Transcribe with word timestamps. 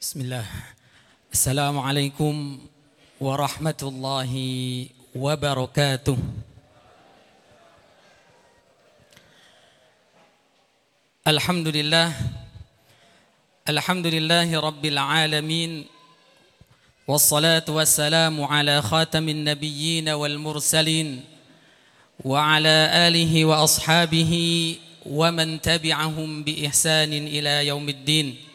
بسم 0.00 0.20
الله 0.20 0.44
السلام 1.32 1.78
عليكم 1.78 2.58
ورحمة 3.20 3.80
الله 3.82 4.32
وبركاته 5.16 6.18
الحمد 11.28 11.68
لله 11.68 12.12
الحمد 13.68 14.06
لله 14.06 14.60
رب 14.60 14.84
العالمين 14.86 15.86
والصلاة 17.08 17.64
والسلام 17.68 18.44
على 18.44 18.82
خاتم 18.82 19.28
النبيين 19.28 20.08
والمرسلين 20.08 21.24
وعلى 22.24 22.76
آله 23.08 23.44
وأصحابه 23.44 24.32
ومن 25.06 25.60
تبعهم 25.60 26.44
بإحسان 26.44 27.12
إلى 27.12 27.66
يوم 27.66 27.88
الدين 27.88 28.49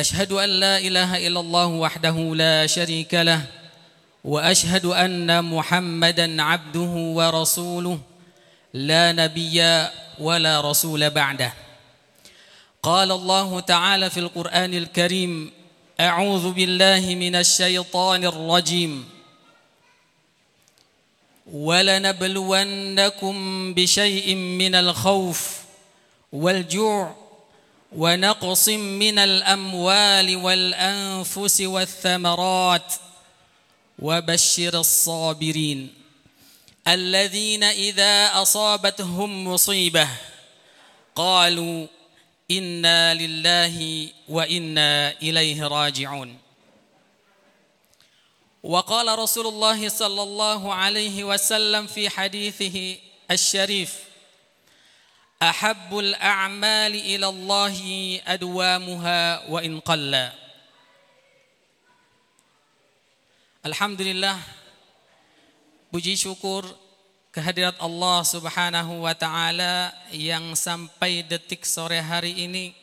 أشهد 0.00 0.32
أن 0.32 0.48
لا 0.48 0.78
إله 0.78 1.26
إلا 1.26 1.40
الله 1.40 1.66
وحده 1.66 2.16
لا 2.34 2.66
شريك 2.66 3.14
له 3.14 3.42
وأشهد 4.24 4.86
أن 4.86 5.44
محمدا 5.44 6.42
عبده 6.42 6.92
ورسوله 7.18 8.00
لا 8.74 9.12
نبي 9.12 9.86
ولا 10.18 10.60
رسول 10.60 11.10
بعده. 11.10 11.52
قال 12.82 13.12
الله 13.12 13.60
تعالى 13.60 14.10
في 14.10 14.20
القرآن 14.20 14.74
الكريم 14.74 15.52
أعوذ 16.00 16.52
بالله 16.52 17.14
من 17.14 17.36
الشيطان 17.36 18.24
الرجيم. 18.24 19.08
ولنبلونكم 21.52 23.34
بشيء 23.74 24.34
من 24.34 24.74
الخوف 24.74 25.60
والجوع 26.32 27.14
ونقص 27.92 28.68
من 28.68 29.18
الأموال 29.18 30.36
والأنفس 30.36 31.60
والثمرات. 31.60 32.94
وبشر 33.98 34.80
الصابرين 34.80 35.94
الذين 36.88 37.62
إذا 37.64 38.42
أصابتهم 38.42 39.48
مصيبة 39.48 40.08
قالوا 41.14 41.86
إنا 42.50 43.14
لله 43.14 44.08
وإنا 44.28 45.12
إليه 45.22 45.66
راجعون. 45.66 46.38
وقال 48.62 49.18
رسول 49.18 49.46
الله 49.46 49.88
صلى 49.88 50.22
الله 50.22 50.74
عليه 50.74 51.24
وسلم 51.24 51.86
في 51.86 52.10
حديثه 52.10 52.96
الشريف 53.30 54.09
أحب 55.40 55.98
الأعمال 55.98 56.94
إلى 56.94 57.26
الله 57.28 57.76
أدوامها 58.26 59.48
وإن 59.48 59.80
قل 59.80 60.12
الحمد 63.64 64.00
لله 64.02 64.36
بجي 65.92 66.16
شكر 66.16 66.64
kehadirat 67.30 67.78
Allah 67.78 68.26
Subhanahu 68.26 69.06
wa 69.06 69.14
taala 69.14 69.94
yang 70.10 70.52
sampai 70.58 71.22
detik 71.22 71.62
sore 71.62 72.02
hari 72.02 72.34
ini 72.44 72.74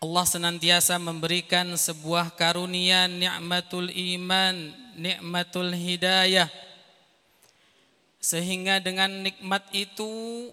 Allah 0.00 0.24
senantiasa 0.26 0.96
memberikan 0.96 1.76
sebuah 1.78 2.34
karunia 2.34 3.06
nikmatul 3.06 3.86
iman, 3.86 4.74
nikmatul 4.98 5.70
hidayah. 5.70 6.50
Sehingga 8.18 8.82
dengan 8.82 9.22
nikmat 9.22 9.62
itu 9.70 10.50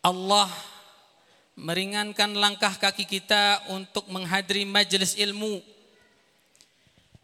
Allah 0.00 0.48
meringankan 1.60 2.32
langkah 2.32 2.72
kaki 2.72 3.04
kita 3.04 3.60
untuk 3.68 4.08
menghadiri 4.08 4.64
majelis 4.64 5.12
ilmu. 5.16 5.60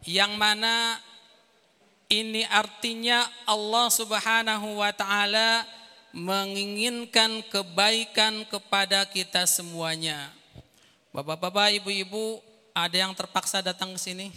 Yang 0.05 0.33
mana 0.37 1.01
ini 2.07 2.45
artinya 2.47 3.25
Allah 3.49 3.89
Subhanahu 3.89 4.79
wa 4.79 4.93
taala 4.93 5.65
menginginkan 6.13 7.41
kebaikan 7.49 8.45
kepada 8.47 9.03
kita 9.09 9.43
semuanya. 9.49 10.31
Bapak-bapak, 11.11 11.81
ibu-ibu, 11.81 12.39
ada 12.77 12.93
yang 12.93 13.11
terpaksa 13.17 13.65
datang 13.65 13.97
ke 13.97 13.99
sini? 13.99 14.29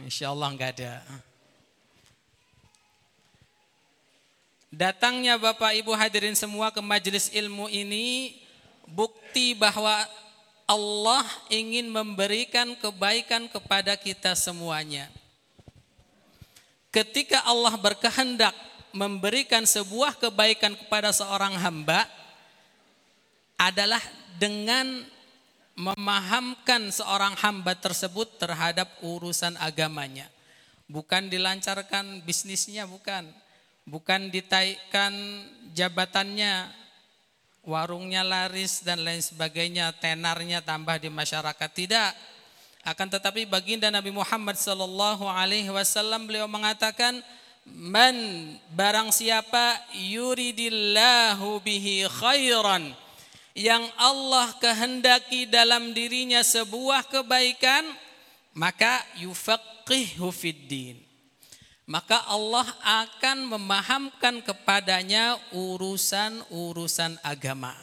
Insya 0.00 0.32
Allah 0.32 0.48
enggak 0.48 0.80
ada. 0.80 1.04
Datangnya 4.72 5.36
Bapak 5.36 5.76
Ibu 5.76 5.92
hadirin 5.92 6.32
semua 6.32 6.72
ke 6.72 6.80
majelis 6.80 7.28
ilmu 7.28 7.68
ini 7.68 8.40
bukti 8.88 9.52
bahwa 9.52 10.08
Allah 10.64 11.28
ingin 11.52 11.92
memberikan 11.92 12.72
kebaikan 12.80 13.52
kepada 13.52 13.92
kita 14.00 14.32
semuanya. 14.32 15.12
Ketika 16.88 17.44
Allah 17.44 17.76
berkehendak 17.76 18.56
memberikan 18.96 19.68
sebuah 19.68 20.16
kebaikan 20.16 20.72
kepada 20.72 21.12
seorang 21.12 21.52
hamba 21.60 22.08
adalah 23.60 24.00
dengan 24.40 25.04
memahamkan 25.76 26.88
seorang 26.88 27.36
hamba 27.40 27.76
tersebut 27.76 28.40
terhadap 28.40 28.88
urusan 29.04 29.52
agamanya. 29.60 30.28
Bukan 30.88 31.28
dilancarkan 31.28 32.24
bisnisnya, 32.24 32.84
bukan. 32.84 33.41
Bukan 33.82 34.30
ditaikkan 34.30 35.12
jabatannya, 35.74 36.70
warungnya 37.66 38.22
laris 38.22 38.86
dan 38.86 39.02
lain 39.02 39.22
sebagainya, 39.22 39.90
tenarnya 39.98 40.62
tambah 40.62 41.02
di 41.02 41.10
masyarakat. 41.10 41.70
Tidak. 41.70 42.10
Akan 42.82 43.06
tetapi 43.06 43.46
baginda 43.46 43.90
Nabi 43.90 44.10
Muhammad 44.10 44.58
sallallahu 44.58 45.26
alaihi 45.26 45.70
wasallam 45.70 46.26
beliau 46.26 46.50
mengatakan 46.50 47.22
Man 47.62 48.18
barang 48.74 49.14
siapa 49.14 49.78
yuridillahu 49.94 51.62
bihi 51.62 52.10
khairan 52.10 52.90
yang 53.54 53.86
Allah 53.94 54.50
kehendaki 54.58 55.46
dalam 55.46 55.94
dirinya 55.94 56.42
sebuah 56.42 57.06
kebaikan 57.06 57.86
maka 58.58 59.06
yufaqihu 59.22 60.34
fiddin 60.34 60.98
maka 61.92 62.24
Allah 62.24 62.64
akan 63.04 63.52
memahamkan 63.52 64.40
kepadanya 64.40 65.36
urusan-urusan 65.52 67.20
agama. 67.20 67.76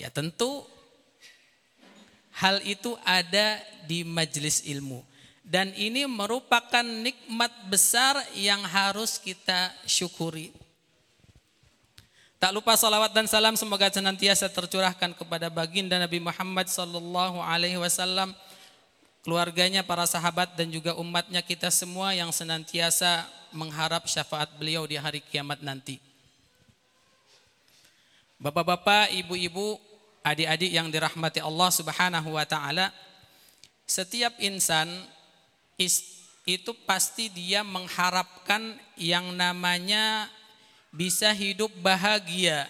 Ya 0.00 0.08
tentu 0.08 0.64
hal 2.40 2.64
itu 2.64 2.96
ada 3.04 3.60
di 3.84 4.00
majelis 4.00 4.64
ilmu. 4.64 5.04
Dan 5.44 5.76
ini 5.76 6.08
merupakan 6.08 6.80
nikmat 6.80 7.52
besar 7.68 8.16
yang 8.32 8.64
harus 8.64 9.20
kita 9.20 9.68
syukuri. 9.84 10.56
Tak 12.40 12.48
lupa 12.56 12.80
salawat 12.80 13.12
dan 13.12 13.28
salam 13.28 13.60
semoga 13.60 13.92
senantiasa 13.92 14.48
tercurahkan 14.48 15.12
kepada 15.12 15.52
baginda 15.52 16.00
Nabi 16.00 16.16
Muhammad 16.16 16.64
sallallahu 16.64 17.44
alaihi 17.44 17.76
wasallam, 17.76 18.32
keluarganya, 19.24 19.80
para 19.80 20.04
sahabat 20.04 20.52
dan 20.52 20.68
juga 20.68 20.92
umatnya 21.00 21.40
kita 21.40 21.72
semua 21.72 22.12
yang 22.12 22.28
senantiasa 22.28 23.24
mengharap 23.50 24.04
syafaat 24.04 24.52
beliau 24.60 24.84
di 24.84 25.00
hari 25.00 25.24
kiamat 25.24 25.64
nanti. 25.64 25.96
Bapak-bapak, 28.36 29.16
ibu-ibu, 29.16 29.80
adik-adik 30.20 30.68
yang 30.68 30.92
dirahmati 30.92 31.40
Allah 31.40 31.70
Subhanahu 31.72 32.36
wa 32.36 32.44
taala, 32.44 32.92
setiap 33.88 34.36
insan 34.44 34.92
itu 36.44 36.72
pasti 36.84 37.32
dia 37.32 37.64
mengharapkan 37.64 38.76
yang 39.00 39.32
namanya 39.32 40.28
bisa 40.92 41.32
hidup 41.32 41.72
bahagia, 41.80 42.68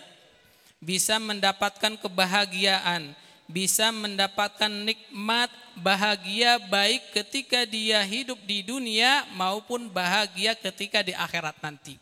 bisa 0.78 1.18
mendapatkan 1.18 1.98
kebahagiaan, 1.98 3.10
bisa 3.44 3.92
mendapatkan 3.92 4.72
nikmat 4.72 5.52
bahagia 5.76 6.56
baik 6.70 7.12
ketika 7.12 7.66
dia 7.66 8.00
hidup 8.06 8.38
di 8.46 8.62
dunia 8.64 9.26
maupun 9.34 9.90
bahagia 9.90 10.54
ketika 10.54 11.02
di 11.02 11.12
akhirat 11.12 11.58
nanti. 11.60 11.98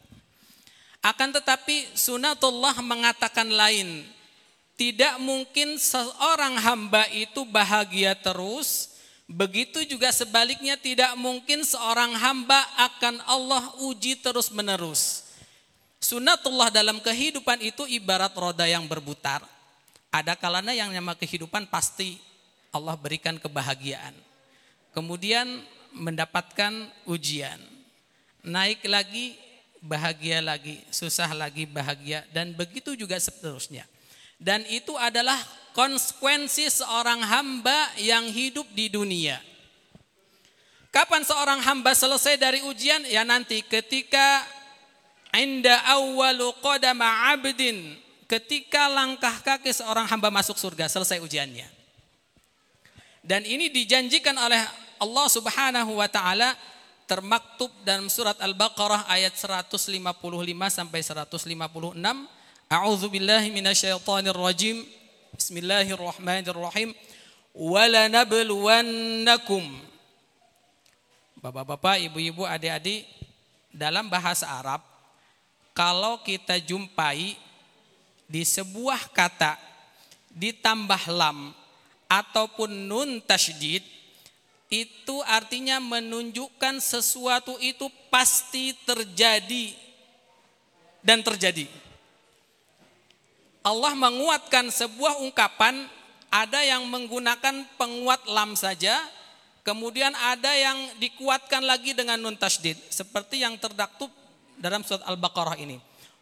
Akan 1.02 1.34
tetapi 1.34 1.90
sunatullah 1.98 2.78
mengatakan 2.78 3.50
lain. 3.50 4.06
Tidak 4.78 5.18
mungkin 5.18 5.76
seorang 5.78 6.58
hamba 6.62 7.06
itu 7.10 7.42
bahagia 7.42 8.14
terus. 8.14 8.94
Begitu 9.26 9.82
juga 9.86 10.14
sebaliknya 10.14 10.78
tidak 10.78 11.14
mungkin 11.18 11.66
seorang 11.66 12.14
hamba 12.14 12.58
akan 12.78 13.18
Allah 13.26 13.64
uji 13.82 14.18
terus 14.18 14.50
menerus. 14.54 15.26
Sunatullah 16.02 16.70
dalam 16.70 16.98
kehidupan 16.98 17.62
itu 17.62 17.86
ibarat 17.86 18.34
roda 18.34 18.66
yang 18.66 18.86
berputar. 18.86 19.42
Ada 20.12 20.36
kalanya 20.36 20.76
yang 20.76 20.92
nama 20.92 21.16
kehidupan 21.16 21.72
pasti 21.72 22.20
Allah 22.68 22.92
berikan 23.00 23.40
kebahagiaan. 23.40 24.12
Kemudian 24.92 25.48
mendapatkan 25.96 26.92
ujian. 27.08 27.56
Naik 28.44 28.84
lagi, 28.92 29.32
bahagia 29.80 30.44
lagi, 30.44 30.84
susah 30.92 31.32
lagi, 31.32 31.64
bahagia. 31.64 32.28
Dan 32.28 32.52
begitu 32.52 32.92
juga 32.92 33.16
seterusnya. 33.16 33.88
Dan 34.36 34.68
itu 34.68 34.92
adalah 35.00 35.38
konsekuensi 35.72 36.68
seorang 36.68 37.24
hamba 37.24 37.96
yang 37.96 38.28
hidup 38.28 38.68
di 38.76 38.92
dunia. 38.92 39.40
Kapan 40.92 41.24
seorang 41.24 41.64
hamba 41.64 41.96
selesai 41.96 42.36
dari 42.36 42.60
ujian? 42.68 43.00
Ya 43.08 43.24
nanti 43.24 43.64
ketika 43.64 44.44
inda 45.32 45.80
awwalu 45.88 46.52
qadama 46.60 47.32
abdin 47.32 48.01
ketika 48.32 48.88
langkah 48.88 49.44
kaki 49.44 49.76
seorang 49.76 50.08
hamba 50.08 50.32
masuk 50.32 50.56
surga 50.56 50.88
selesai 50.88 51.20
ujiannya. 51.20 51.68
Dan 53.20 53.44
ini 53.44 53.68
dijanjikan 53.68 54.32
oleh 54.40 54.56
Allah 54.96 55.28
Subhanahu 55.28 56.00
wa 56.00 56.08
taala 56.08 56.56
termaktub 57.04 57.68
dalam 57.84 58.08
surat 58.08 58.40
Al-Baqarah 58.40 59.04
ayat 59.12 59.36
155 59.36 59.76
sampai 60.72 61.04
156. 61.04 61.44
A'udzu 62.72 63.12
billahi 63.12 63.52
minasyaitonir 63.52 64.32
rajim. 64.32 64.80
Bismillahirrahmanirrahim. 65.36 66.96
Walanabluwannakum. 67.52 69.76
Bapak-bapak, 71.36 72.00
ibu-ibu, 72.08 72.48
adik-adik, 72.48 73.04
dalam 73.68 74.08
bahasa 74.08 74.48
Arab 74.48 74.80
kalau 75.76 76.24
kita 76.24 76.56
jumpai 76.64 77.36
di 78.26 78.42
sebuah 78.46 79.10
kata 79.12 79.56
ditambah 80.32 81.02
lam 81.12 81.52
ataupun 82.08 82.68
nun 82.68 83.20
tasydid 83.24 83.84
itu 84.72 85.16
artinya 85.28 85.76
menunjukkan 85.76 86.80
sesuatu 86.80 87.60
itu 87.60 87.92
pasti 88.08 88.72
terjadi 88.88 89.76
dan 91.04 91.20
terjadi. 91.20 91.68
Allah 93.60 93.92
menguatkan 93.92 94.72
sebuah 94.72 95.20
ungkapan 95.22 95.86
ada 96.32 96.64
yang 96.64 96.88
menggunakan 96.88 97.68
penguat 97.76 98.24
lam 98.24 98.56
saja, 98.56 98.96
kemudian 99.60 100.16
ada 100.16 100.56
yang 100.56 100.96
dikuatkan 100.96 101.60
lagi 101.60 101.92
dengan 101.92 102.16
nun 102.16 102.40
tasydid 102.40 102.80
seperti 102.88 103.44
yang 103.44 103.60
terdaktub 103.60 104.08
dalam 104.56 104.80
surat 104.80 105.04
Al-Baqarah 105.04 105.60
ini. 105.60 105.76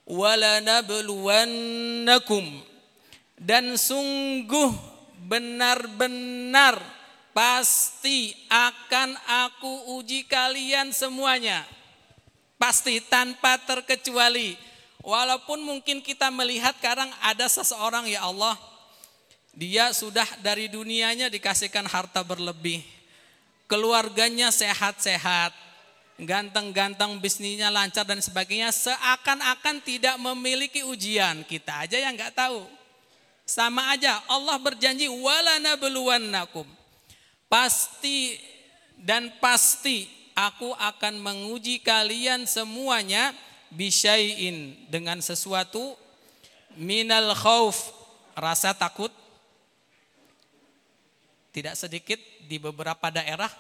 Walanabluwannakum 0.09 2.71
dan 3.41 3.73
sungguh 3.81 4.69
benar-benar 5.25 6.77
pasti 7.33 8.37
akan 8.53 9.17
aku 9.47 9.97
uji 9.97 10.29
kalian 10.29 10.93
semuanya. 10.93 11.65
Pasti 12.61 13.01
tanpa 13.01 13.57
terkecuali. 13.65 14.53
Walaupun 15.01 15.65
mungkin 15.65 16.05
kita 16.05 16.29
melihat 16.29 16.77
sekarang 16.77 17.09
ada 17.25 17.49
seseorang 17.49 18.05
ya 18.05 18.29
Allah, 18.29 18.53
dia 19.57 19.89
sudah 19.97 20.29
dari 20.45 20.69
dunianya 20.69 21.33
dikasihkan 21.33 21.89
harta 21.89 22.21
berlebih. 22.21 22.85
Keluarganya 23.65 24.53
sehat-sehat, 24.53 25.57
ganteng-ganteng, 26.25 27.21
bisnisnya 27.21 27.73
lancar 27.73 28.05
dan 28.05 28.21
sebagainya, 28.21 28.73
seakan-akan 28.73 29.81
tidak 29.81 30.17
memiliki 30.21 30.85
ujian. 30.85 31.45
Kita 31.45 31.89
aja 31.89 31.97
yang 31.97 32.17
nggak 32.17 32.37
tahu. 32.37 32.65
Sama 33.49 33.91
aja, 33.91 34.23
Allah 34.31 34.57
berjanji 34.63 35.11
wala 35.11 35.59
nabluwannakum. 35.59 36.69
Pasti 37.51 38.39
dan 38.95 39.33
pasti 39.43 40.07
aku 40.39 40.71
akan 40.77 41.19
menguji 41.19 41.83
kalian 41.83 42.47
semuanya 42.47 43.35
bisyai'in 43.75 44.87
dengan 44.87 45.19
sesuatu 45.19 45.99
minal 46.79 47.35
khauf 47.35 47.91
rasa 48.39 48.71
takut 48.71 49.11
tidak 51.51 51.75
sedikit 51.75 52.19
di 52.47 52.63
beberapa 52.63 53.11
daerah 53.11 53.51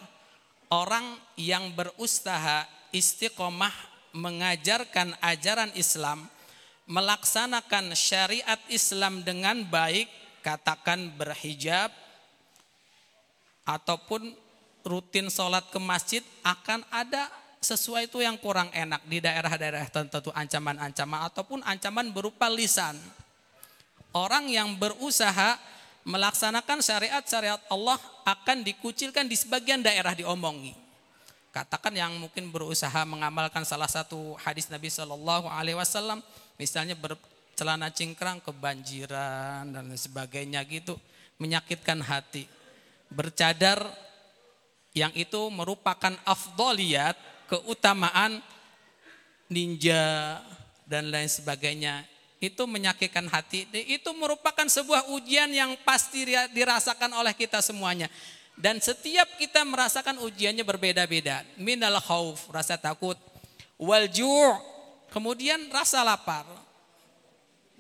orang 0.70 1.19
yang 1.34 1.75
berusaha 1.75 2.64
istiqomah 2.94 3.75
mengajarkan 4.14 5.14
ajaran 5.22 5.70
Islam, 5.75 6.26
melaksanakan 6.87 7.94
syariat 7.94 8.58
Islam 8.70 9.22
dengan 9.22 9.67
baik, 9.67 10.06
katakan 10.43 11.14
berhijab, 11.14 11.90
ataupun 13.67 14.34
rutin 14.82 15.28
sholat 15.31 15.69
ke 15.70 15.78
masjid 15.78 16.25
akan 16.43 16.82
ada 16.90 17.28
sesuai 17.61 18.08
itu 18.08 18.25
yang 18.25 18.40
kurang 18.40 18.72
enak 18.72 19.05
di 19.05 19.20
daerah-daerah 19.20 19.84
tertentu 19.93 20.32
ancaman-ancaman 20.32 21.28
ataupun 21.28 21.61
ancaman 21.62 22.08
berupa 22.11 22.49
lisan. 22.49 22.96
Orang 24.11 24.50
yang 24.50 24.75
berusaha 24.75 25.55
melaksanakan 26.05 26.81
syariat-syariat 26.81 27.61
Allah 27.69 28.00
akan 28.25 28.64
dikucilkan 28.64 29.29
di 29.29 29.37
sebagian 29.37 29.85
daerah 29.85 30.17
diomongi. 30.17 30.73
Katakan 31.50 31.93
yang 31.99 32.14
mungkin 32.17 32.55
berusaha 32.55 33.02
mengamalkan 33.05 33.67
salah 33.67 33.91
satu 33.91 34.38
hadis 34.38 34.70
Nabi 34.70 34.87
Shallallahu 34.87 35.50
Alaihi 35.50 35.75
Wasallam, 35.75 36.23
misalnya 36.55 36.94
bercelana 36.94 37.91
cingkrang 37.91 38.38
kebanjiran 38.38 39.67
dan 39.75 39.91
sebagainya 39.99 40.62
gitu, 40.70 40.94
menyakitkan 41.43 41.99
hati. 42.06 42.46
Bercadar 43.11 43.82
yang 44.94 45.11
itu 45.19 45.50
merupakan 45.50 46.14
afdoliyat, 46.23 47.19
keutamaan 47.50 48.38
ninja 49.50 50.38
dan 50.87 51.11
lain 51.11 51.26
sebagainya 51.26 52.06
itu 52.41 52.65
menyakitkan 52.65 53.29
hati. 53.29 53.69
Itu 53.85 54.17
merupakan 54.17 54.65
sebuah 54.65 55.13
ujian 55.13 55.53
yang 55.53 55.77
pasti 55.85 56.25
dirasakan 56.57 57.13
oleh 57.13 57.37
kita 57.37 57.61
semuanya. 57.61 58.09
Dan 58.57 58.81
setiap 58.81 59.29
kita 59.37 59.61
merasakan 59.65 60.17
ujiannya 60.25 60.65
berbeda-beda. 60.65 61.45
Minal 61.61 62.01
khauf, 62.01 62.49
rasa 62.49 62.81
takut. 62.81 63.17
Wal 63.77 64.09
kemudian 65.13 65.69
rasa 65.69 66.01
lapar. 66.01 66.49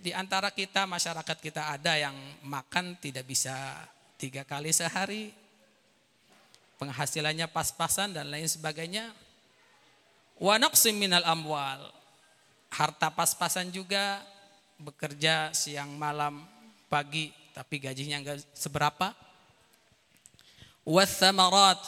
Di 0.00 0.12
antara 0.16 0.48
kita, 0.52 0.84
masyarakat 0.88 1.36
kita 1.40 1.76
ada 1.76 1.96
yang 1.96 2.16
makan 2.44 2.96
tidak 3.00 3.28
bisa 3.28 3.52
tiga 4.16 4.44
kali 4.44 4.72
sehari. 4.72 5.32
Penghasilannya 6.80 7.48
pas-pasan 7.48 8.16
dan 8.16 8.28
lain 8.32 8.48
sebagainya. 8.48 9.12
Wa 10.40 10.56
naqsim 10.56 10.96
minal 10.96 11.24
amwal. 11.28 11.92
Harta 12.72 13.12
pas-pasan 13.12 13.68
juga, 13.68 14.24
bekerja 14.80 15.52
siang 15.52 15.92
malam 16.00 16.44
pagi 16.88 17.30
tapi 17.52 17.76
gajinya 17.76 18.18
enggak 18.18 18.40
seberapa. 18.56 19.12
Wathamarat 20.88 21.78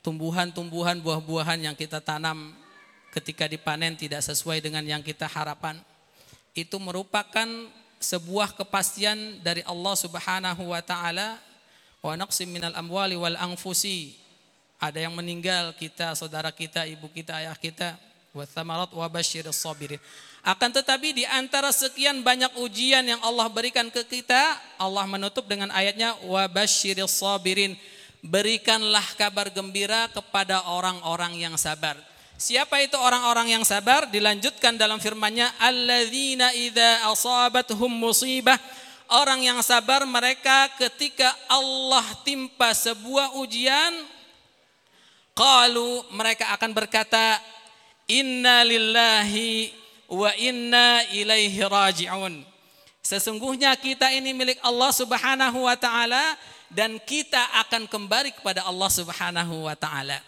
tumbuhan-tumbuhan 0.00 0.98
buah-buahan 0.98 1.68
yang 1.70 1.76
kita 1.76 2.00
tanam 2.02 2.56
ketika 3.12 3.46
dipanen 3.46 3.94
tidak 3.94 4.24
sesuai 4.24 4.64
dengan 4.64 4.82
yang 4.82 5.04
kita 5.04 5.28
harapkan 5.28 5.78
itu 6.56 6.74
merupakan 6.80 7.46
sebuah 8.02 8.56
kepastian 8.56 9.44
dari 9.44 9.62
Allah 9.62 9.94
Subhanahu 9.94 10.72
wa 10.72 10.82
taala. 10.82 11.38
Wa 12.02 12.18
naqsim 12.18 12.50
minal 12.50 12.74
amwali 12.74 13.14
wal 13.14 13.38
anfusi. 13.38 14.18
Ada 14.82 15.06
yang 15.06 15.14
meninggal 15.14 15.70
kita 15.78 16.18
saudara 16.18 16.50
kita 16.50 16.82
ibu 16.88 17.06
kita 17.12 17.38
ayah 17.38 17.54
kita. 17.54 17.94
Wa 18.34 18.42
thamarat 18.42 18.90
wa 18.90 19.06
basyiris 19.06 19.60
sabirin 19.60 20.02
akan 20.42 20.74
tetapi 20.74 21.14
di 21.14 21.24
antara 21.30 21.70
sekian 21.70 22.26
banyak 22.26 22.50
ujian 22.58 23.06
yang 23.06 23.22
Allah 23.22 23.46
berikan 23.46 23.86
ke 23.94 24.02
kita, 24.02 24.58
Allah 24.74 25.06
menutup 25.06 25.46
dengan 25.46 25.70
ayatnya 25.70 26.18
wa 26.26 26.42
basyiris 26.50 27.22
sabirin. 27.22 27.78
Berikanlah 28.22 29.06
kabar 29.14 29.54
gembira 29.54 30.10
kepada 30.10 30.66
orang-orang 30.66 31.38
yang 31.38 31.54
sabar. 31.54 31.94
Siapa 32.34 32.82
itu 32.82 32.98
orang-orang 32.98 33.54
yang 33.54 33.62
sabar? 33.62 34.10
Dilanjutkan 34.10 34.74
dalam 34.74 34.98
firman-Nya, 34.98 35.62
alladzina 35.62 36.50
idza 36.58 37.06
asabatuhum 37.06 37.90
musibah. 37.90 38.58
Orang 39.14 39.46
yang 39.46 39.62
sabar 39.62 40.02
mereka 40.02 40.74
ketika 40.74 41.30
Allah 41.46 42.02
timpa 42.26 42.74
sebuah 42.74 43.38
ujian, 43.38 43.94
qalu 45.38 46.02
mereka 46.10 46.50
akan 46.50 46.70
berkata, 46.74 47.38
inna 48.10 48.66
lillahi 48.66 49.81
wa 50.12 50.30
inna 50.36 51.08
ilaihi 51.08 51.64
raji'un. 51.64 52.44
Sesungguhnya 53.00 53.72
kita 53.80 54.12
ini 54.12 54.36
milik 54.36 54.60
Allah 54.60 54.92
Subhanahu 54.92 55.64
wa 55.64 55.74
taala 55.74 56.36
dan 56.68 57.00
kita 57.00 57.40
akan 57.66 57.88
kembali 57.88 58.36
kepada 58.36 58.68
Allah 58.68 58.90
Subhanahu 58.92 59.66
wa 59.66 59.74
taala. 59.74 60.20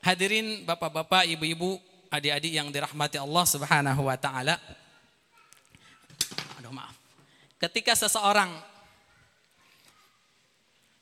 Hadirin 0.00 0.62
Bapak-bapak, 0.62 1.26
Ibu-ibu, 1.26 1.80
adik-adik 2.08 2.54
yang 2.54 2.70
dirahmati 2.70 3.18
Allah 3.18 3.44
Subhanahu 3.44 4.06
wa 4.06 4.16
taala. 4.16 4.56
Aduh 6.62 6.70
maaf. 6.70 6.94
Ketika 7.58 7.98
seseorang 7.98 8.54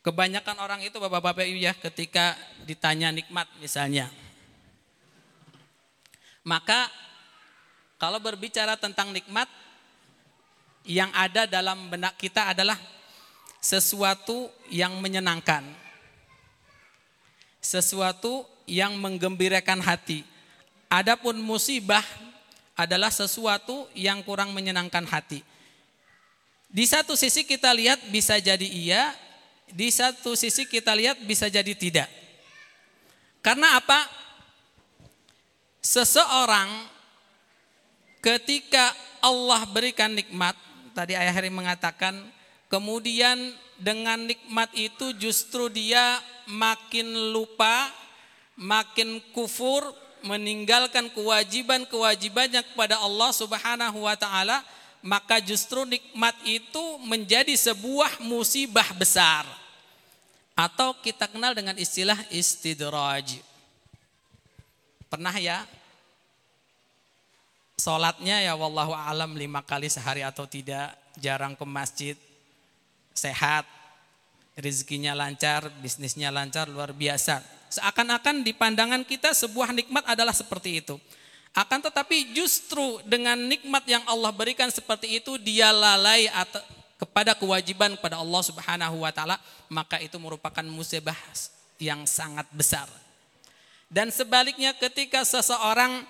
kebanyakan 0.01 0.57
orang 0.59 0.81
itu 0.83 0.97
Bapak-bapak 0.97 1.45
Ibu 1.45 1.61
ya 1.61 1.75
ketika 1.77 2.35
ditanya 2.67 3.15
nikmat 3.15 3.47
misalnya 3.63 4.11
maka 6.43 6.91
kalau 8.03 8.19
berbicara 8.19 8.75
tentang 8.75 9.15
nikmat, 9.15 9.47
yang 10.83 11.07
ada 11.15 11.47
dalam 11.47 11.87
benak 11.87 12.19
kita 12.19 12.51
adalah 12.51 12.75
sesuatu 13.63 14.51
yang 14.75 14.99
menyenangkan. 14.99 15.63
Sesuatu 17.63 18.43
yang 18.67 18.99
menggembirakan 18.99 19.79
hati. 19.79 20.27
Adapun 20.91 21.39
musibah 21.39 22.03
adalah 22.75 23.15
sesuatu 23.15 23.87
yang 23.95 24.19
kurang 24.27 24.51
menyenangkan 24.51 25.07
hati. 25.07 25.47
Di 26.67 26.83
satu 26.91 27.15
sisi 27.15 27.47
kita 27.47 27.71
lihat 27.71 28.03
bisa 28.11 28.35
jadi 28.43 28.67
iya, 28.67 29.15
di 29.71 29.95
satu 29.95 30.35
sisi 30.35 30.67
kita 30.67 30.91
lihat 30.91 31.23
bisa 31.23 31.47
jadi 31.47 31.71
tidak. 31.79 32.11
Karena 33.47 33.79
apa? 33.79 34.11
Seseorang 35.79 36.99
ketika 38.23 38.95
Allah 39.21 39.67
berikan 39.67 40.15
nikmat, 40.15 40.55
tadi 40.95 41.19
ayah 41.19 41.35
Heri 41.35 41.51
mengatakan 41.51 42.17
Kemudian 42.73 43.37
dengan 43.77 44.17
nikmat 44.17 44.73
itu 44.73 45.13
justru 45.21 45.69
dia 45.69 46.17
makin 46.49 47.05
lupa, 47.37 47.93
makin 48.57 49.21
kufur, 49.37 49.85
meninggalkan 50.25 51.13
kewajiban-kewajibannya 51.13 52.65
kepada 52.73 52.97
Allah 52.97 53.29
Subhanahu 53.37 54.09
wa 54.09 54.17
taala, 54.17 54.65
maka 55.05 55.37
justru 55.37 55.85
nikmat 55.85 56.33
itu 56.49 56.97
menjadi 57.05 57.53
sebuah 57.53 58.25
musibah 58.25 58.89
besar. 58.97 59.45
Atau 60.57 60.97
kita 61.05 61.29
kenal 61.29 61.53
dengan 61.53 61.77
istilah 61.77 62.17
istidraj. 62.33 63.37
Pernah 65.13 65.37
ya 65.37 65.69
Sholatnya 67.83 68.39
ya 68.47 68.55
wallahu 68.55 68.95
alam 68.95 69.35
lima 69.35 69.59
kali 69.59 69.91
sehari 69.91 70.23
atau 70.23 70.47
tidak, 70.47 70.95
jarang 71.19 71.59
ke 71.59 71.67
masjid, 71.67 72.15
sehat, 73.11 73.67
rezekinya 74.55 75.19
lancar, 75.19 75.67
bisnisnya 75.83 76.31
lancar, 76.31 76.71
luar 76.71 76.95
biasa. 76.95 77.43
Seakan-akan 77.75 78.47
di 78.47 78.55
pandangan 78.55 79.03
kita 79.03 79.35
sebuah 79.35 79.75
nikmat 79.75 80.07
adalah 80.07 80.31
seperti 80.31 80.79
itu. 80.79 80.95
Akan 81.59 81.83
tetapi 81.83 82.31
justru 82.39 83.03
dengan 83.03 83.35
nikmat 83.35 83.83
yang 83.91 84.07
Allah 84.07 84.31
berikan 84.31 84.71
seperti 84.71 85.19
itu 85.19 85.35
dia 85.43 85.75
lalai 85.75 86.31
atau 86.31 86.63
kepada 87.03 87.35
kewajiban 87.35 87.99
kepada 87.99 88.23
Allah 88.23 88.43
Subhanahu 88.47 89.03
wa 89.03 89.11
taala, 89.11 89.43
maka 89.67 89.99
itu 89.99 90.15
merupakan 90.23 90.63
musibah 90.63 91.19
yang 91.83 92.07
sangat 92.07 92.47
besar. 92.55 92.87
Dan 93.91 94.15
sebaliknya 94.15 94.71
ketika 94.71 95.27
seseorang 95.27 96.07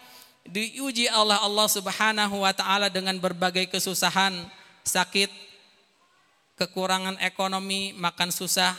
diuji 0.46 1.06
Allah 1.06 1.40
Allah 1.42 1.68
Subhanahu 1.70 2.42
wa 2.42 2.52
taala 2.54 2.90
dengan 2.90 3.16
berbagai 3.18 3.70
kesusahan, 3.70 4.34
sakit, 4.82 5.30
kekurangan 6.58 7.18
ekonomi, 7.22 7.94
makan 7.94 8.30
susah, 8.30 8.74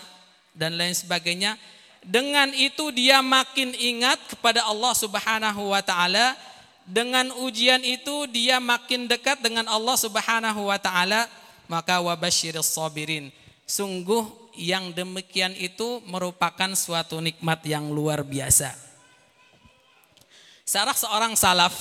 dan 0.53 0.77
lain 0.77 0.93
sebagainya. 0.93 1.57
Dengan 2.03 2.51
itu 2.51 2.91
dia 2.91 3.23
makin 3.23 3.71
ingat 3.71 4.19
kepada 4.35 4.67
Allah 4.67 4.93
Subhanahu 4.95 5.71
wa 5.71 5.79
taala. 5.79 6.35
Dengan 6.83 7.31
ujian 7.39 7.79
itu 7.79 8.27
dia 8.27 8.59
makin 8.59 9.07
dekat 9.07 9.39
dengan 9.39 9.63
Allah 9.71 9.95
Subhanahu 9.95 10.67
wa 10.67 10.75
taala, 10.75 11.31
maka 11.71 12.03
wabasyiris 12.03 12.75
sabirin. 12.75 13.31
Sungguh 13.63 14.27
yang 14.59 14.91
demikian 14.91 15.55
itu 15.55 16.03
merupakan 16.03 16.75
suatu 16.75 17.23
nikmat 17.23 17.63
yang 17.63 17.87
luar 17.87 18.21
biasa. 18.21 18.92
Sarah 20.63 20.95
seorang 20.95 21.35
salaf 21.35 21.75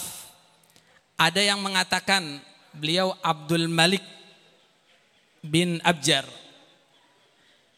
ada 1.14 1.38
yang 1.38 1.62
mengatakan 1.62 2.42
beliau 2.74 3.14
Abdul 3.22 3.70
Malik 3.70 4.02
bin 5.38 5.78
Abjar. 5.86 6.26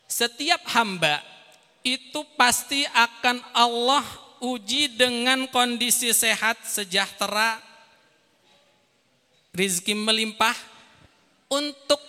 Setiap 0.09 0.65
hamba 0.73 1.21
itu 1.85 2.25
pasti 2.41 2.89
akan 2.89 3.45
Allah 3.53 4.05
uji 4.41 4.97
dengan 4.97 5.45
kondisi 5.53 6.09
sehat, 6.17 6.65
sejahtera, 6.65 7.61
rizki 9.53 9.93
melimpah 9.93 10.57
untuk 11.53 12.01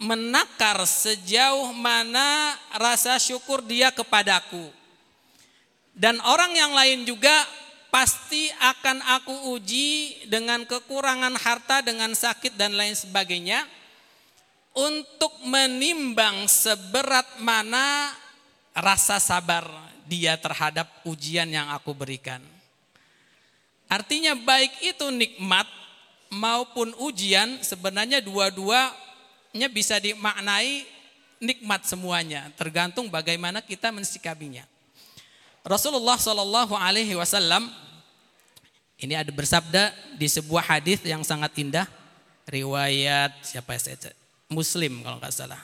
menakar 0.00 0.80
sejauh 0.88 1.68
mana 1.76 2.56
rasa 2.80 3.20
syukur 3.20 3.60
dia 3.60 3.92
kepadaku. 3.92 4.72
Dan 5.92 6.16
orang 6.24 6.52
yang 6.56 6.72
lain 6.72 7.04
juga 7.04 7.44
pasti 7.90 8.50
akan 8.60 9.00
aku 9.18 9.56
uji 9.56 10.24
dengan 10.28 10.62
kekurangan 10.68 11.34
harta, 11.38 11.80
dengan 11.80 12.12
sakit 12.12 12.54
dan 12.58 12.76
lain 12.76 12.92
sebagainya 12.92 13.64
untuk 14.76 15.32
menimbang 15.48 16.44
seberat 16.44 17.40
mana 17.40 18.12
rasa 18.76 19.16
sabar 19.16 19.64
dia 20.04 20.36
terhadap 20.36 20.86
ujian 21.08 21.48
yang 21.48 21.72
aku 21.72 21.96
berikan. 21.96 22.44
Artinya 23.88 24.36
baik 24.36 24.82
itu 24.82 25.08
nikmat 25.08 25.64
maupun 26.28 26.92
ujian 27.00 27.62
sebenarnya 27.62 28.20
dua-duanya 28.20 29.68
bisa 29.72 29.96
dimaknai 29.96 30.84
nikmat 31.40 31.86
semuanya, 31.88 32.50
tergantung 32.56 33.08
bagaimana 33.08 33.62
kita 33.62 33.88
mensikapinya. 33.92 34.64
Rasulullah 35.66 36.14
Shallallahu 36.14 36.78
Alaihi 36.78 37.18
Wasallam 37.18 37.66
ini 39.02 39.18
ada 39.18 39.34
bersabda 39.34 39.90
di 40.14 40.30
sebuah 40.30 40.62
hadis 40.62 41.02
yang 41.02 41.26
sangat 41.26 41.52
indah, 41.58 41.90
riwayat 42.46 43.34
siapa 43.42 43.74
saya 43.74 44.14
Muslim 44.46 45.02
kalau 45.02 45.18
nggak 45.18 45.34
salah. 45.34 45.58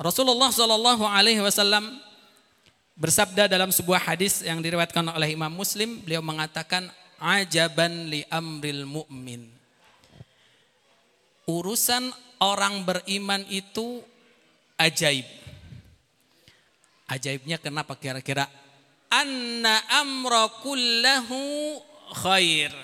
Rasulullah 0.00 0.48
Shallallahu 0.48 1.04
Alaihi 1.04 1.44
Wasallam 1.44 2.00
bersabda 2.96 3.44
dalam 3.44 3.68
sebuah 3.68 4.08
hadis 4.08 4.40
yang 4.40 4.64
diriwayatkan 4.64 5.04
oleh 5.12 5.36
Imam 5.36 5.52
Muslim, 5.52 6.00
beliau 6.00 6.24
mengatakan, 6.24 6.88
ajaban 7.20 8.08
li 8.08 8.24
amril 8.32 8.88
mu'min. 8.88 9.52
Urusan 11.44 12.08
orang 12.40 12.88
beriman 12.88 13.44
itu 13.52 14.00
ajaib. 14.80 15.43
Ajaibnya 17.14 17.62
kenapa 17.62 17.94
kira-kira? 17.94 18.50
Anna 19.06 19.78
amra 20.02 20.50
kullahu 20.58 21.78
khair 22.10 22.74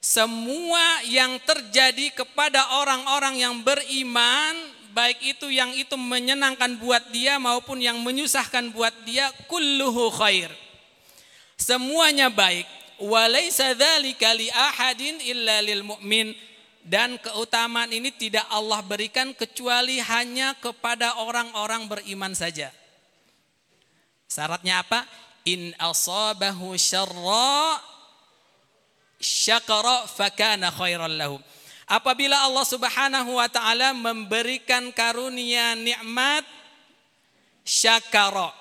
semua 0.00 1.04
yang 1.04 1.36
terjadi 1.44 2.08
kepada 2.16 2.80
orang-orang 2.80 3.36
yang 3.36 3.60
beriman, 3.60 4.56
baik 4.96 5.20
itu 5.20 5.52
yang 5.52 5.76
itu 5.76 5.92
menyenangkan 5.92 6.80
buat 6.80 7.12
dia 7.12 7.36
maupun 7.36 7.84
yang 7.84 8.00
menyusahkan 8.00 8.72
buat 8.72 8.96
dia, 9.04 9.28
kulluhu 9.44 10.08
khair. 10.16 10.48
Semuanya 11.60 12.32
baik. 12.32 12.64
Walaysa 12.96 13.76
dzalika 13.76 14.32
li 14.32 14.48
ahadin 14.48 15.20
illa 15.20 15.60
lil 15.60 15.84
mu'min. 15.84 16.32
Dan 16.80 17.20
keutamaan 17.20 17.92
ini 17.92 18.08
tidak 18.14 18.48
Allah 18.48 18.80
berikan 18.80 19.36
kecuali 19.36 20.00
hanya 20.00 20.56
kepada 20.56 21.20
orang-orang 21.20 21.86
beriman 21.86 22.32
saja. 22.32 22.72
Syaratnya 24.30 24.80
apa? 24.80 25.04
In 25.44 25.76
asabahu 25.76 26.76
syarra 26.80 27.80
syakara 29.20 30.08
fakana 30.08 30.72
khairan 30.72 31.20
lahu. 31.20 31.36
Apabila 31.84 32.40
Allah 32.48 32.64
Subhanahu 32.64 33.36
wa 33.36 33.48
taala 33.50 33.92
memberikan 33.92 34.88
karunia 34.94 35.76
nikmat 35.76 36.48
syakara. 37.66 38.56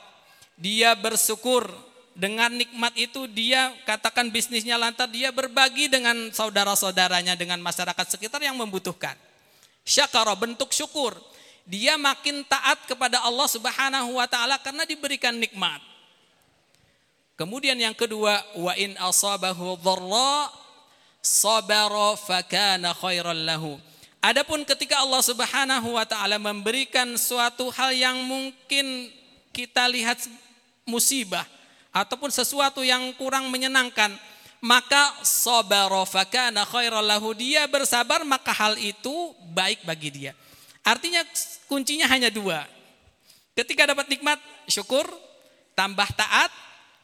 Dia 0.59 0.91
bersyukur 0.93 1.71
dengan 2.19 2.51
nikmat 2.51 2.91
itu 2.99 3.31
dia 3.31 3.71
katakan 3.87 4.27
bisnisnya 4.27 4.75
lantar 4.75 5.07
dia 5.07 5.31
berbagi 5.31 5.87
dengan 5.87 6.35
saudara-saudaranya 6.35 7.39
dengan 7.39 7.63
masyarakat 7.63 8.05
sekitar 8.11 8.43
yang 8.43 8.59
membutuhkan. 8.59 9.15
Syakara 9.87 10.35
bentuk 10.35 10.75
syukur. 10.75 11.15
Dia 11.63 11.95
makin 11.95 12.43
taat 12.43 12.83
kepada 12.91 13.23
Allah 13.23 13.47
Subhanahu 13.47 14.19
wa 14.19 14.27
taala 14.27 14.59
karena 14.59 14.83
diberikan 14.83 15.31
nikmat. 15.31 15.79
Kemudian 17.39 17.79
yang 17.79 17.95
kedua, 17.95 18.43
wa 18.59 18.75
in 18.75 18.99
asabahu 18.99 19.79
dharra 19.79 20.51
sabara 21.23 22.19
fakana 22.19 22.91
khairan 22.99 23.47
lahu. 23.47 23.79
Adapun 24.19 24.67
ketika 24.67 24.99
Allah 24.99 25.23
Subhanahu 25.23 25.95
wa 25.95 26.03
taala 26.03 26.35
memberikan 26.35 27.15
suatu 27.15 27.71
hal 27.71 27.95
yang 27.95 28.19
mungkin 28.27 29.07
kita 29.55 29.87
lihat 29.87 30.19
musibah 30.83 31.47
ataupun 31.93 32.29
sesuatu 32.29 32.85
yang 32.85 33.13
kurang 33.17 33.49
menyenangkan, 33.49 34.13
maka 34.59 35.15
sabara 35.25 36.03
fakana 36.05 36.67
khairan 36.67 37.05
lahu. 37.05 37.33
Dia 37.33 37.65
bersabar 37.65 38.21
maka 38.27 38.51
hal 38.53 38.75
itu 38.77 39.33
baik 39.53 39.83
bagi 39.87 40.09
dia. 40.11 40.31
Artinya 40.83 41.21
kuncinya 41.67 42.07
hanya 42.09 42.31
dua. 42.33 42.65
Ketika 43.53 43.89
dapat 43.89 44.07
nikmat, 44.07 44.39
syukur, 44.71 45.03
tambah 45.75 46.07
taat, 46.15 46.51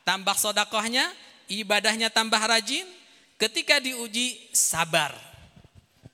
tambah 0.07 0.35
sodakohnya, 0.39 1.11
ibadahnya 1.51 2.07
tambah 2.07 2.39
rajin, 2.39 2.87
Ketika 3.35 3.83
diuji 3.83 4.39
sabar. 4.55 5.11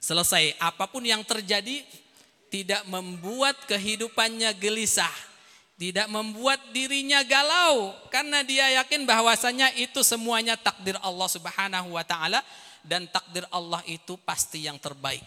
Selesai. 0.01 0.57
Apa 0.57 0.89
pun 0.89 1.05
yang 1.05 1.21
terjadi 1.21 1.85
tidak 2.49 2.81
membuat 2.89 3.53
kehidupannya 3.69 4.49
gelisah. 4.57 5.13
Tidak 5.81 6.13
membuat 6.13 6.61
dirinya 6.69 7.25
galau 7.25 7.97
karena 8.13 8.45
dia 8.45 8.69
yakin 8.77 9.01
bahwasanya 9.01 9.73
itu 9.73 10.05
semuanya 10.05 10.53
takdir 10.53 10.93
Allah 11.01 11.25
Subhanahu 11.25 11.97
wa 11.97 12.05
taala 12.05 12.45
dan 12.85 13.09
takdir 13.09 13.49
Allah 13.49 13.81
itu 13.89 14.13
pasti 14.21 14.69
yang 14.69 14.77
terbaik. 14.77 15.25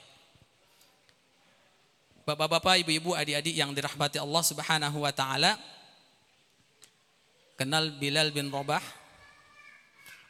Bapak-bapak, 2.22 2.86
ibu-ibu, 2.86 3.18
adik-adik 3.18 3.50
yang 3.50 3.74
dirahmati 3.74 4.22
Allah 4.22 4.42
Subhanahu 4.46 5.02
wa 5.02 5.10
taala. 5.10 5.58
Kenal 7.58 7.90
Bilal 7.90 8.30
bin 8.30 8.46
Rabah? 8.46 8.82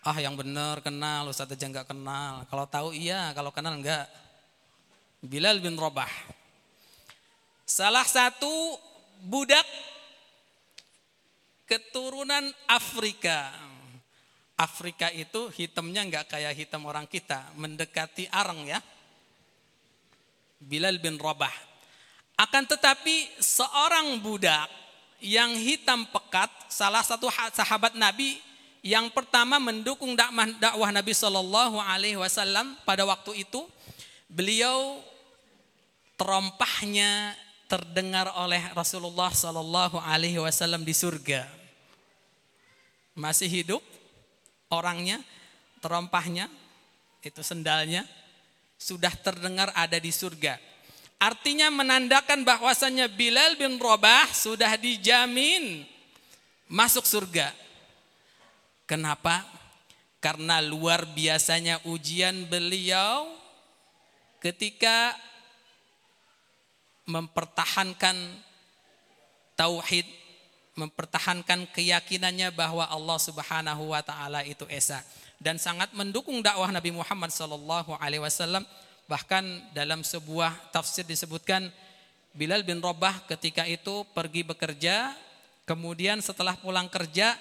Ah, 0.09 0.17
yang 0.25 0.41
benar 0.41 0.81
kenal, 0.81 1.29
Ustaz 1.29 1.53
aja 1.53 1.69
enggak 1.69 1.93
kenal. 1.93 2.49
Kalau 2.49 2.65
tahu 2.65 2.97
iya, 2.97 3.29
kalau 3.37 3.53
kenal 3.53 3.77
enggak. 3.77 4.09
Bilal 5.21 5.61
bin 5.61 5.77
Rabah. 5.77 6.09
Salah 7.69 8.09
satu 8.09 8.81
budak 9.21 9.69
keturunan 11.69 12.49
Afrika. 12.69 13.53
Afrika 14.55 15.11
itu 15.11 15.51
hitamnya 15.51 16.07
nggak 16.07 16.27
kayak 16.31 16.55
hitam 16.55 16.87
orang 16.87 17.11
kita, 17.11 17.43
mendekati 17.59 18.31
arang 18.31 18.63
ya. 18.63 18.79
Bilal 20.63 21.03
bin 21.03 21.19
Rabah. 21.19 21.53
Akan 22.39 22.67
tetapi 22.67 23.35
seorang 23.43 24.23
budak 24.23 24.71
yang 25.19 25.55
hitam 25.59 26.07
pekat, 26.11 26.51
salah 26.71 27.03
satu 27.03 27.27
sahabat 27.31 27.99
Nabi 27.99 28.39
yang 28.85 29.09
pertama 29.11 29.57
mendukung 29.57 30.13
dakwah, 30.13 30.45
dakwah 30.61 30.91
Nabi 30.93 31.13
Shallallahu 31.17 31.81
Alaihi 31.81 32.21
Wasallam 32.21 32.77
pada 32.85 33.03
waktu 33.09 33.47
itu, 33.47 33.65
beliau 34.29 35.01
terompahnya 36.21 37.35
terdengar 37.69 38.31
oleh 38.37 38.61
Rasulullah 38.77 39.33
Sallallahu 39.33 39.97
Alaihi 40.01 40.41
Wasallam 40.41 40.85
di 40.85 40.93
surga. 40.93 41.49
Masih 43.15 43.47
hidup 43.47 43.83
orangnya, 44.69 45.23
terompahnya, 45.79 46.51
itu 47.23 47.41
sendalnya 47.41 48.05
sudah 48.77 49.15
terdengar 49.17 49.73
ada 49.73 49.97
di 49.97 50.13
surga. 50.13 50.61
Artinya 51.17 51.73
menandakan 51.73 52.45
bahwasannya 52.45 53.09
Bilal 53.17 53.57
bin 53.57 53.81
Rabah 53.81 54.29
sudah 54.35 54.77
dijamin 54.77 55.87
masuk 56.69 57.07
surga. 57.07 57.55
Kenapa? 58.85 59.41
Karena 60.21 60.61
luar 60.61 61.09
biasanya 61.09 61.81
ujian 61.89 62.45
beliau 62.45 63.33
ketika 64.45 65.17
mempertahankan 67.05 68.17
tauhid, 69.55 70.09
mempertahankan 70.75 71.69
keyakinannya 71.71 72.51
bahwa 72.53 72.89
Allah 72.89 73.19
Subhanahu 73.21 73.95
wa 73.95 74.01
taala 74.01 74.43
itu 74.43 74.65
esa. 74.73 75.05
Dan 75.39 75.61
sangat 75.61 75.93
mendukung 75.93 76.41
dakwah 76.41 76.73
Nabi 76.73 76.95
Muhammad 76.95 77.29
sallallahu 77.29 77.97
alaihi 78.01 78.25
wasallam. 78.25 78.65
Bahkan 79.05 79.77
dalam 79.77 80.01
sebuah 80.01 80.73
tafsir 80.73 81.05
disebutkan 81.05 81.69
Bilal 82.33 82.65
bin 82.65 82.81
Rabah 82.81 83.29
ketika 83.29 83.69
itu 83.69 84.03
pergi 84.17 84.43
bekerja 84.43 85.13
kemudian 85.69 86.19
setelah 86.25 86.57
pulang 86.57 86.89
kerja 86.89 87.37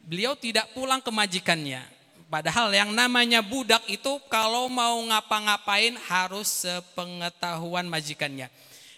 beliau 0.00 0.38
tidak 0.38 0.70
pulang 0.72 1.02
ke 1.02 1.10
majikannya 1.10 1.84
Padahal 2.26 2.74
yang 2.74 2.90
namanya 2.90 3.38
budak 3.38 3.86
itu 3.86 4.18
kalau 4.26 4.66
mau 4.66 4.98
ngapa-ngapain 5.06 5.94
harus 6.10 6.66
sepengetahuan 6.66 7.86
majikannya. 7.86 8.50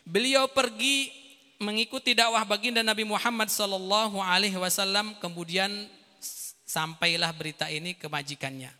Beliau 0.08 0.48
pergi 0.48 1.12
mengikuti 1.60 2.16
dakwah 2.16 2.40
baginda 2.48 2.80
Nabi 2.80 3.04
Muhammad 3.04 3.52
Sallallahu 3.52 4.24
Alaihi 4.24 4.56
Wasallam, 4.56 5.12
kemudian 5.20 5.68
sampailah 6.64 7.28
berita 7.36 7.68
ini 7.68 7.92
ke 7.92 8.08
majikannya. 8.08 8.72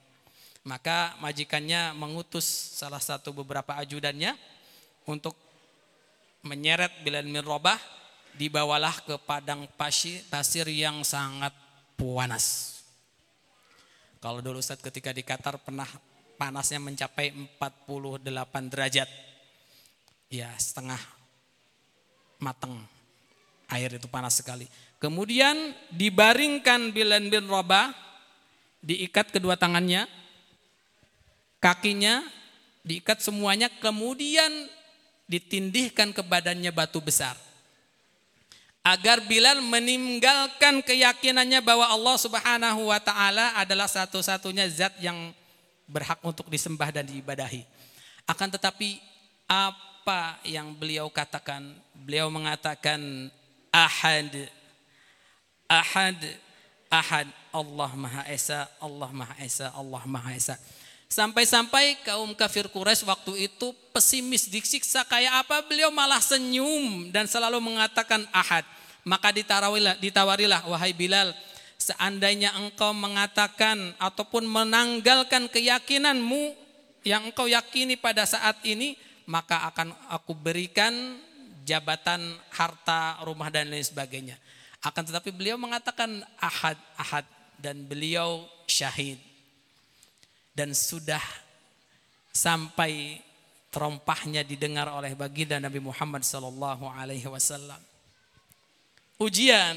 Maka 0.65 1.13
majikannya 1.21 1.93
mengutus 1.93 2.49
salah 2.81 3.05
satu 3.05 3.37
beberapa 3.37 3.77
ajudannya 3.77 4.33
untuk 5.05 5.37
menyeret 6.49 6.97
Bilal 7.05 7.29
bin 7.29 7.45
Rabah 7.45 7.77
dibawalah 8.41 8.97
ke 9.05 9.21
padang 9.21 9.69
pasir, 9.77 10.65
yang 10.73 11.05
sangat 11.05 11.53
panas. 12.01 12.81
Kalau 14.17 14.41
dulu 14.41 14.65
Ustaz 14.65 14.81
ketika 14.81 15.13
di 15.13 15.21
Qatar 15.21 15.61
pernah 15.61 15.93
panasnya 16.41 16.81
mencapai 16.81 17.37
48 17.61 18.73
derajat. 18.73 19.11
Ya 20.29 20.53
setengah 20.61 21.18
matang. 22.39 22.75
Air 23.69 24.01
itu 24.01 24.09
panas 24.09 24.41
sekali. 24.41 24.65
Kemudian 24.99 25.55
dibaringkan 25.93 26.91
Bilan 26.91 27.31
bin 27.31 27.47
Rabah, 27.47 27.93
diikat 28.83 29.31
kedua 29.31 29.55
tangannya, 29.55 30.09
kakinya 31.63 32.25
diikat 32.83 33.21
semuanya, 33.21 33.69
kemudian 33.79 34.51
ditindihkan 35.29 36.17
ke 36.17 36.25
badannya 36.25 36.73
batu 36.73 36.99
besar. 37.05 37.37
Agar 38.81 39.21
Bilal 39.29 39.61
meninggalkan 39.61 40.81
keyakinannya 40.81 41.61
bahwa 41.61 41.85
Allah 41.93 42.17
subhanahu 42.17 42.89
wa 42.89 42.97
ta'ala 42.97 43.53
adalah 43.61 43.85
satu-satunya 43.85 44.65
zat 44.73 44.97
yang 45.05 45.37
berhak 45.85 46.17
untuk 46.25 46.49
disembah 46.49 46.89
dan 46.89 47.05
diibadahi. 47.05 47.69
Akan 48.25 48.49
tetapi 48.49 48.97
apa 49.45 49.88
yang 50.45 50.73
beliau 50.75 51.09
katakan? 51.13 51.75
Beliau 51.95 52.29
mengatakan 52.33 53.31
ahad, 53.73 54.31
ahad, 55.69 56.19
ahad, 56.89 57.29
Allah 57.53 57.91
Maha 57.97 58.23
Esa, 58.29 58.69
Allah 58.81 59.11
Maha 59.13 59.35
Esa, 59.41 59.73
Allah 59.73 60.03
Maha 60.05 60.31
Esa. 60.35 60.57
Sampai-sampai 61.09 62.05
kaum 62.05 62.37
kafir 62.37 62.69
Quraisy 62.69 63.09
waktu 63.09 63.49
itu 63.49 63.73
pesimis 63.97 64.45
disiksa 64.45 65.09
kayak 65.09 65.41
apa 65.41 65.65
beliau 65.65 65.89
malah 65.89 66.21
senyum 66.21 67.09
dan 67.09 67.25
selalu 67.25 67.57
mengatakan 67.65 68.29
ahad. 68.29 68.65
Maka 69.09 69.33
ditawarilah, 69.33 69.97
ditawarilah 69.97 70.69
wahai 70.69 70.93
Bilal 70.93 71.33
seandainya 71.79 72.53
engkau 72.59 72.91
mengatakan 72.93 73.95
ataupun 74.03 74.45
menanggalkan 74.45 75.47
keyakinanmu 75.49 76.53
yang 77.07 77.31
engkau 77.31 77.47
yakini 77.47 77.95
pada 77.95 78.27
saat 78.27 78.59
ini 78.67 78.99
maka 79.29 79.69
akan 79.69 79.93
aku 80.09 80.33
berikan 80.33 81.21
jabatan, 81.69 82.41
harta, 82.49 83.21
rumah 83.29 83.53
dan 83.53 83.69
lain 83.69 83.85
sebagainya. 83.85 84.41
Akan 84.81 85.05
tetapi 85.05 85.29
beliau 85.29 85.61
mengatakan 85.61 86.25
ahad, 86.41 86.81
ahad 86.97 87.29
dan 87.61 87.85
beliau 87.85 88.49
syahid. 88.65 89.21
Dan 90.57 90.73
sudah 90.73 91.21
sampai 92.33 93.21
terompahnya 93.69 94.41
didengar 94.43 94.89
oleh 94.89 95.13
baginda 95.13 95.61
Nabi 95.61 95.79
Muhammad 95.79 96.25
sallallahu 96.25 96.89
alaihi 96.89 97.29
wasallam. 97.29 97.79
Ujian. 99.21 99.77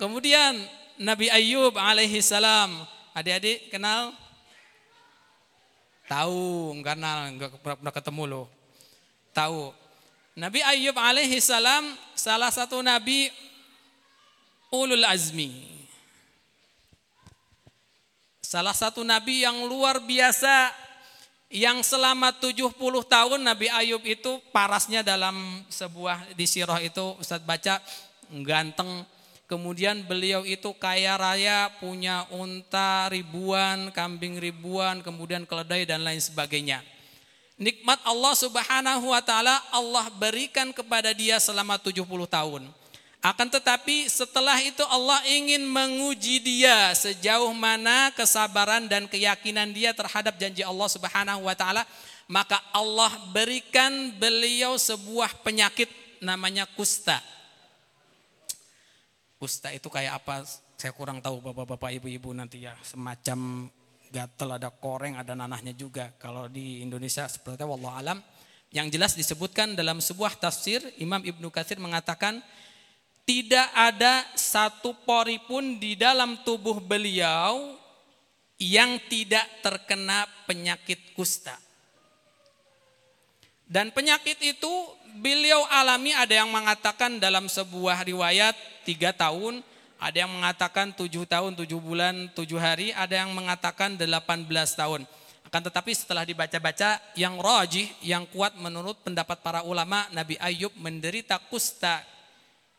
Kemudian 0.00 0.56
Nabi 0.96 1.28
Ayub 1.28 1.76
alaihi 1.76 2.24
salam. 2.24 2.72
Adik-adik 3.12 3.68
kenal? 3.68 4.16
Tahu, 6.08 6.74
kenal, 6.80 7.28
enggak 7.28 7.54
pernah 7.60 7.92
ketemu 7.92 8.24
loh 8.26 8.59
tahu. 9.40 9.72
Nabi 10.36 10.60
Ayub 10.60 10.96
alaihi 11.00 11.40
salam 11.40 11.96
salah 12.12 12.52
satu 12.52 12.84
nabi 12.84 13.32
ulul 14.68 15.04
azmi. 15.08 15.80
Salah 18.44 18.76
satu 18.76 19.00
nabi 19.00 19.46
yang 19.46 19.64
luar 19.64 20.02
biasa 20.02 20.74
yang 21.50 21.82
selama 21.82 22.30
70 22.34 22.78
tahun 23.10 23.40
Nabi 23.42 23.66
Ayub 23.70 24.02
itu 24.06 24.38
parasnya 24.54 25.02
dalam 25.02 25.34
sebuah 25.66 26.34
di 26.38 26.46
sirah 26.46 26.78
itu 26.78 27.18
Ustadz 27.18 27.46
baca 27.46 27.82
ganteng 28.46 29.02
Kemudian 29.50 30.06
beliau 30.06 30.46
itu 30.46 30.70
kaya 30.78 31.18
raya, 31.18 31.74
punya 31.82 32.22
unta 32.30 33.10
ribuan, 33.10 33.90
kambing 33.90 34.38
ribuan, 34.38 35.02
kemudian 35.02 35.42
keledai 35.42 35.82
dan 35.90 36.06
lain 36.06 36.22
sebagainya 36.22 36.86
nikmat 37.60 38.00
Allah 38.08 38.32
Subhanahu 38.32 39.12
wa 39.12 39.20
taala 39.20 39.60
Allah 39.68 40.08
berikan 40.16 40.72
kepada 40.72 41.12
dia 41.12 41.36
selama 41.36 41.76
70 41.76 42.00
tahun. 42.24 42.64
Akan 43.20 43.52
tetapi 43.52 44.08
setelah 44.08 44.56
itu 44.64 44.80
Allah 44.88 45.20
ingin 45.28 45.68
menguji 45.68 46.40
dia 46.40 46.96
sejauh 46.96 47.52
mana 47.52 48.08
kesabaran 48.16 48.88
dan 48.88 49.04
keyakinan 49.04 49.76
dia 49.76 49.92
terhadap 49.92 50.40
janji 50.40 50.64
Allah 50.64 50.88
Subhanahu 50.88 51.44
wa 51.44 51.52
taala, 51.52 51.84
maka 52.24 52.56
Allah 52.72 53.12
berikan 53.28 54.16
beliau 54.16 54.80
sebuah 54.80 55.44
penyakit 55.44 55.92
namanya 56.24 56.64
kusta. 56.64 57.20
Kusta 59.36 59.68
itu 59.76 59.92
kayak 59.92 60.24
apa? 60.24 60.48
Saya 60.80 60.96
kurang 60.96 61.20
tahu 61.20 61.44
Bapak-bapak, 61.44 61.92
Ibu-ibu 62.00 62.32
nanti 62.32 62.64
ya, 62.64 62.72
semacam 62.80 63.68
gatel, 64.10 64.58
ada 64.58 64.68
koreng, 64.68 65.16
ada 65.16 65.32
nanahnya 65.38 65.72
juga. 65.72 66.10
Kalau 66.18 66.50
di 66.50 66.82
Indonesia 66.82 67.24
seperti 67.30 67.62
itu, 67.62 67.66
wallah 67.70 67.94
alam. 67.96 68.18
Yang 68.70 68.86
jelas 68.94 69.12
disebutkan 69.18 69.74
dalam 69.74 69.98
sebuah 69.98 70.38
tafsir, 70.38 70.82
Imam 70.98 71.22
Ibnu 71.22 71.50
Katsir 71.50 71.78
mengatakan, 71.82 72.42
tidak 73.26 73.70
ada 73.74 74.26
satu 74.34 74.94
pori 75.06 75.38
pun 75.42 75.78
di 75.78 75.94
dalam 75.94 76.42
tubuh 76.42 76.82
beliau 76.82 77.78
yang 78.58 78.98
tidak 79.06 79.46
terkena 79.62 80.26
penyakit 80.44 81.14
kusta. 81.14 81.54
Dan 83.70 83.94
penyakit 83.94 84.36
itu 84.42 84.72
beliau 85.22 85.62
alami 85.70 86.10
ada 86.10 86.42
yang 86.42 86.50
mengatakan 86.50 87.22
dalam 87.22 87.46
sebuah 87.46 88.02
riwayat 88.02 88.58
tiga 88.82 89.14
tahun, 89.14 89.62
ada 90.00 90.16
yang 90.16 90.32
mengatakan 90.32 90.96
tujuh 90.96 91.28
tahun, 91.28 91.52
tujuh 91.60 91.76
bulan, 91.76 92.32
tujuh 92.32 92.56
hari, 92.56 92.88
ada 92.96 93.20
yang 93.20 93.36
mengatakan 93.36 94.00
delapan 94.00 94.40
belas 94.48 94.72
tahun. 94.72 95.04
Akan 95.44 95.60
tetapi 95.60 95.92
setelah 95.92 96.24
dibaca-baca 96.24 96.96
yang 97.12 97.36
rajih, 97.36 97.84
yang 98.00 98.24
kuat 98.32 98.56
menurut 98.56 98.96
pendapat 99.04 99.44
para 99.44 99.60
ulama, 99.60 100.08
Nabi 100.08 100.40
Ayub 100.40 100.72
menderita 100.80 101.36
kusta 101.36 102.00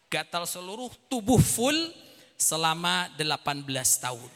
gatal 0.10 0.50
seluruh 0.50 0.90
tubuh 1.06 1.38
full 1.38 1.78
selama 2.42 3.06
18 3.22 3.70
tahun. 4.02 4.32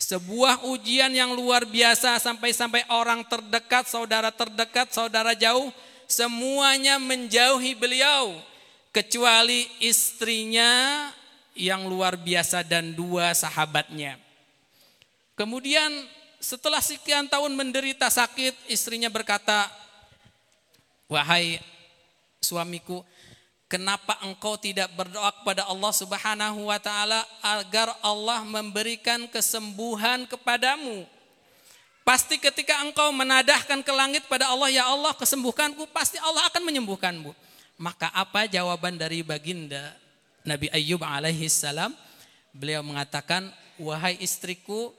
Sebuah 0.00 0.66
ujian 0.66 1.14
yang 1.14 1.30
luar 1.36 1.62
biasa 1.62 2.18
sampai-sampai 2.18 2.90
orang 2.90 3.22
terdekat, 3.28 3.86
saudara 3.86 4.34
terdekat, 4.34 4.90
saudara 4.90 5.36
jauh, 5.38 5.70
semuanya 6.10 6.98
menjauhi 6.98 7.78
beliau 7.78 8.34
kecuali 8.90 9.70
istrinya 9.78 11.06
yang 11.60 11.84
luar 11.84 12.16
biasa 12.16 12.64
dan 12.64 12.96
dua 12.96 13.36
sahabatnya. 13.36 14.16
Kemudian 15.36 15.92
setelah 16.40 16.80
sekian 16.80 17.28
tahun 17.28 17.52
menderita 17.52 18.08
sakit, 18.08 18.72
istrinya 18.72 19.12
berkata, 19.12 19.68
"Wahai 21.04 21.60
suamiku, 22.40 23.04
Kenapa 23.70 24.18
engkau 24.26 24.58
tidak 24.58 24.90
berdoa 24.98 25.30
kepada 25.30 25.62
Allah 25.70 25.94
Subhanahu 25.94 26.74
wa 26.74 26.78
taala 26.82 27.22
agar 27.38 27.94
Allah 28.02 28.42
memberikan 28.42 29.30
kesembuhan 29.30 30.26
kepadamu? 30.26 31.06
Pasti 32.02 32.42
ketika 32.42 32.82
engkau 32.82 33.14
menadahkan 33.14 33.78
ke 33.86 33.92
langit 33.94 34.26
pada 34.26 34.50
Allah, 34.50 34.74
ya 34.74 34.90
Allah 34.90 35.14
kesembuhkanku, 35.14 35.86
pasti 35.94 36.18
Allah 36.18 36.50
akan 36.50 36.66
menyembuhkanmu. 36.66 37.30
Maka 37.78 38.10
apa 38.10 38.50
jawaban 38.50 38.98
dari 38.98 39.22
baginda 39.22 39.94
Nabi 40.46 40.72
Ayyub 40.72 41.02
alaihi 41.04 41.48
salam? 41.50 41.92
Beliau 42.50 42.82
mengatakan, 42.82 43.48
wahai 43.78 44.18
istriku, 44.18 44.90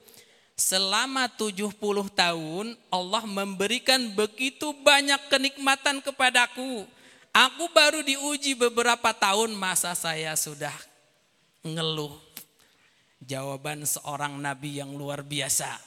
selama 0.55 1.27
70 1.27 1.73
tahun 2.13 2.77
Allah 2.93 3.23
memberikan 3.27 3.99
begitu 4.13 4.71
banyak 4.85 5.19
kenikmatan 5.27 5.99
kepadaku 5.99 6.87
Aku 7.31 7.71
baru 7.71 8.03
diuji 8.03 8.59
beberapa 8.59 9.15
tahun 9.15 9.55
masa 9.55 9.95
saya 9.95 10.35
sudah 10.35 10.75
ngeluh. 11.63 12.11
Jawaban 13.23 13.87
seorang 13.87 14.35
nabi 14.35 14.83
yang 14.83 14.91
luar 14.99 15.23
biasa. 15.23 15.79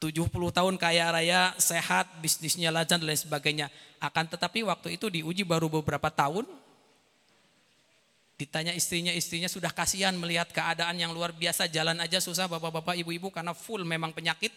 70 0.00 0.32
tahun 0.32 0.80
kaya 0.80 1.12
raya, 1.12 1.52
sehat, 1.60 2.08
bisnisnya 2.24 2.72
lancar 2.72 2.96
dan 2.96 3.04
lain 3.04 3.20
sebagainya. 3.20 3.66
Akan 4.00 4.24
tetapi 4.32 4.64
waktu 4.64 4.96
itu 4.96 5.12
diuji 5.12 5.44
baru 5.44 5.68
beberapa 5.68 6.08
tahun. 6.08 6.48
Ditanya 8.38 8.70
istrinya, 8.70 9.10
istrinya 9.10 9.50
sudah 9.50 9.74
kasihan 9.74 10.14
melihat 10.14 10.46
keadaan 10.54 10.94
yang 10.94 11.10
luar 11.10 11.34
biasa. 11.34 11.66
Jalan 11.66 11.98
aja 11.98 12.22
susah 12.22 12.46
bapak-bapak, 12.46 12.94
ibu-ibu 13.02 13.34
karena 13.34 13.50
full 13.50 13.82
memang 13.82 14.14
penyakit. 14.14 14.54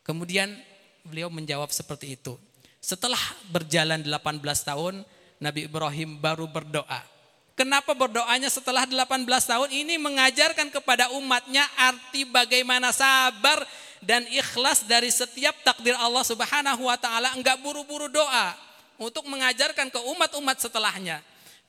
Kemudian 0.00 0.56
beliau 1.04 1.28
menjawab 1.28 1.68
seperti 1.68 2.16
itu. 2.16 2.40
Setelah 2.80 3.20
berjalan 3.52 4.00
18 4.00 4.40
tahun, 4.64 5.04
Nabi 5.36 5.68
Ibrahim 5.68 6.16
baru 6.16 6.48
berdoa. 6.48 7.04
Kenapa 7.52 7.92
berdoanya 7.92 8.48
setelah 8.48 8.88
18 8.88 9.28
tahun? 9.28 9.68
Ini 9.68 10.00
mengajarkan 10.00 10.72
kepada 10.72 11.12
umatnya 11.12 11.68
arti 11.76 12.24
bagaimana 12.24 12.88
sabar 12.88 13.68
dan 14.00 14.24
ikhlas 14.32 14.88
dari 14.88 15.12
setiap 15.12 15.60
takdir 15.60 15.92
Allah 15.94 16.24
Subhanahu 16.24 16.88
wa 16.88 16.96
taala 16.96 17.36
enggak 17.36 17.60
buru-buru 17.60 18.08
doa 18.08 18.56
untuk 18.96 19.28
mengajarkan 19.28 19.92
ke 19.92 20.00
umat-umat 20.00 20.58
setelahnya 20.58 21.22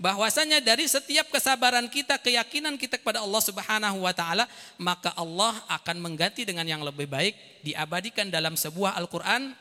bahwasanya 0.04 0.60
dari 0.60 0.84
setiap 0.84 1.32
kesabaran 1.32 1.88
kita, 1.88 2.20
keyakinan 2.20 2.76
kita 2.76 3.00
kepada 3.00 3.24
Allah 3.24 3.40
Subhanahu 3.40 4.04
wa 4.04 4.12
taala, 4.12 4.52
maka 4.76 5.16
Allah 5.16 5.56
akan 5.72 6.04
mengganti 6.04 6.44
dengan 6.44 6.68
yang 6.68 6.84
lebih 6.84 7.08
baik 7.08 7.64
diabadikan 7.64 8.28
dalam 8.28 8.60
sebuah 8.60 9.00
Al-Qur'an 9.00 9.56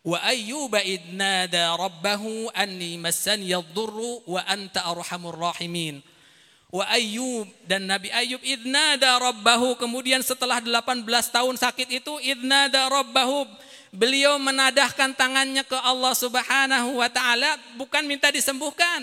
Wa 0.00 0.16
ayyuba 0.24 0.80
idnada 0.80 1.76
rabbahu 1.76 2.48
anni 2.56 2.96
massani 2.96 3.52
yadhurru 3.52 4.24
wa 4.24 4.40
anta 4.48 4.88
arhamur 4.88 5.36
rahimin. 5.36 6.00
Wa 6.70 6.86
Ayyub 6.86 7.50
dan 7.66 7.90
Nabi 7.90 8.14
Ayyub 8.14 8.38
idnada 8.46 9.18
rabbahu 9.18 9.74
kemudian 9.74 10.22
setelah 10.22 10.62
18 10.62 11.02
tahun 11.04 11.58
sakit 11.58 11.88
itu 11.90 12.14
idnada 12.22 12.86
rabbahu 12.86 13.42
beliau 13.90 14.38
menadahkan 14.38 15.10
tangannya 15.18 15.66
ke 15.66 15.74
Allah 15.74 16.14
Subhanahu 16.14 17.02
wa 17.02 17.10
taala 17.10 17.58
bukan 17.74 18.06
minta 18.06 18.30
disembuhkan. 18.30 19.02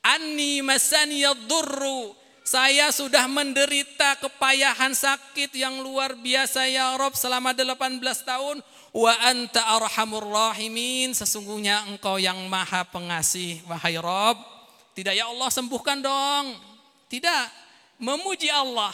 Anni 0.00 0.64
masani 0.64 1.22
yadhurru 1.24 2.16
saya 2.40 2.90
sudah 2.90 3.30
menderita 3.30 4.18
kepayahan 4.18 4.90
sakit 4.90 5.54
yang 5.54 5.84
luar 5.86 6.18
biasa 6.18 6.66
ya 6.66 6.98
Rob 6.98 7.14
selama 7.14 7.54
18 7.54 8.00
tahun 8.26 8.58
Wa 8.90 9.14
anta 9.30 9.62
arhamur 9.78 10.26
rahimin. 10.26 11.14
Sesungguhnya 11.14 11.86
engkau 11.86 12.18
yang 12.18 12.38
maha 12.50 12.82
pengasih. 12.90 13.62
Wahai 13.70 13.98
Rob. 14.02 14.38
Tidak 14.98 15.14
ya 15.14 15.30
Allah 15.30 15.50
sembuhkan 15.50 16.02
dong. 16.02 16.58
Tidak. 17.06 17.44
Memuji 18.02 18.50
Allah. 18.50 18.90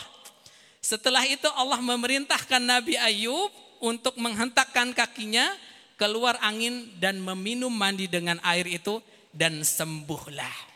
Setelah 0.85 1.25
itu 1.27 1.49
Allah 1.57 1.81
memerintahkan 1.83 2.63
Nabi 2.63 2.95
Ayub 3.01 3.51
untuk 3.83 4.15
menghentakkan 4.21 4.95
kakinya 4.95 5.49
keluar 5.97 6.39
angin 6.45 6.93
dan 7.01 7.19
meminum 7.19 7.73
mandi 7.73 8.07
dengan 8.07 8.39
air 8.45 8.69
itu 8.69 9.01
dan 9.33 9.65
sembuhlah. 9.65 10.76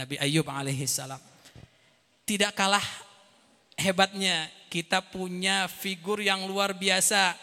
Nabi 0.00 0.16
Ayub 0.16 0.48
alaihi 0.48 0.88
salam. 0.88 1.20
Tidak 2.24 2.56
kalah 2.56 2.84
hebatnya 3.76 4.48
kita 4.72 5.04
punya 5.04 5.68
figur 5.68 6.24
yang 6.24 6.48
luar 6.48 6.72
biasa 6.72 7.36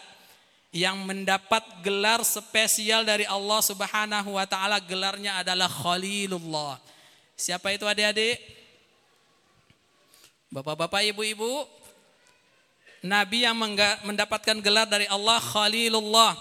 yang 0.74 1.06
mendapat 1.06 1.62
gelar 1.86 2.26
spesial 2.26 3.06
dari 3.06 3.22
Allah 3.30 3.62
Subhanahu 3.62 4.34
wa 4.34 4.42
taala 4.42 4.82
gelarnya 4.82 5.38
adalah 5.38 5.70
Khalilullah. 5.70 6.82
Siapa 7.38 7.70
itu 7.70 7.86
adik-adik? 7.86 8.42
Bapak-bapak, 10.50 11.06
ibu-ibu, 11.14 11.62
nabi 13.06 13.46
yang 13.46 13.54
mendapatkan 14.02 14.58
gelar 14.58 14.90
dari 14.90 15.06
Allah 15.06 15.38
Khalilullah. 15.38 16.34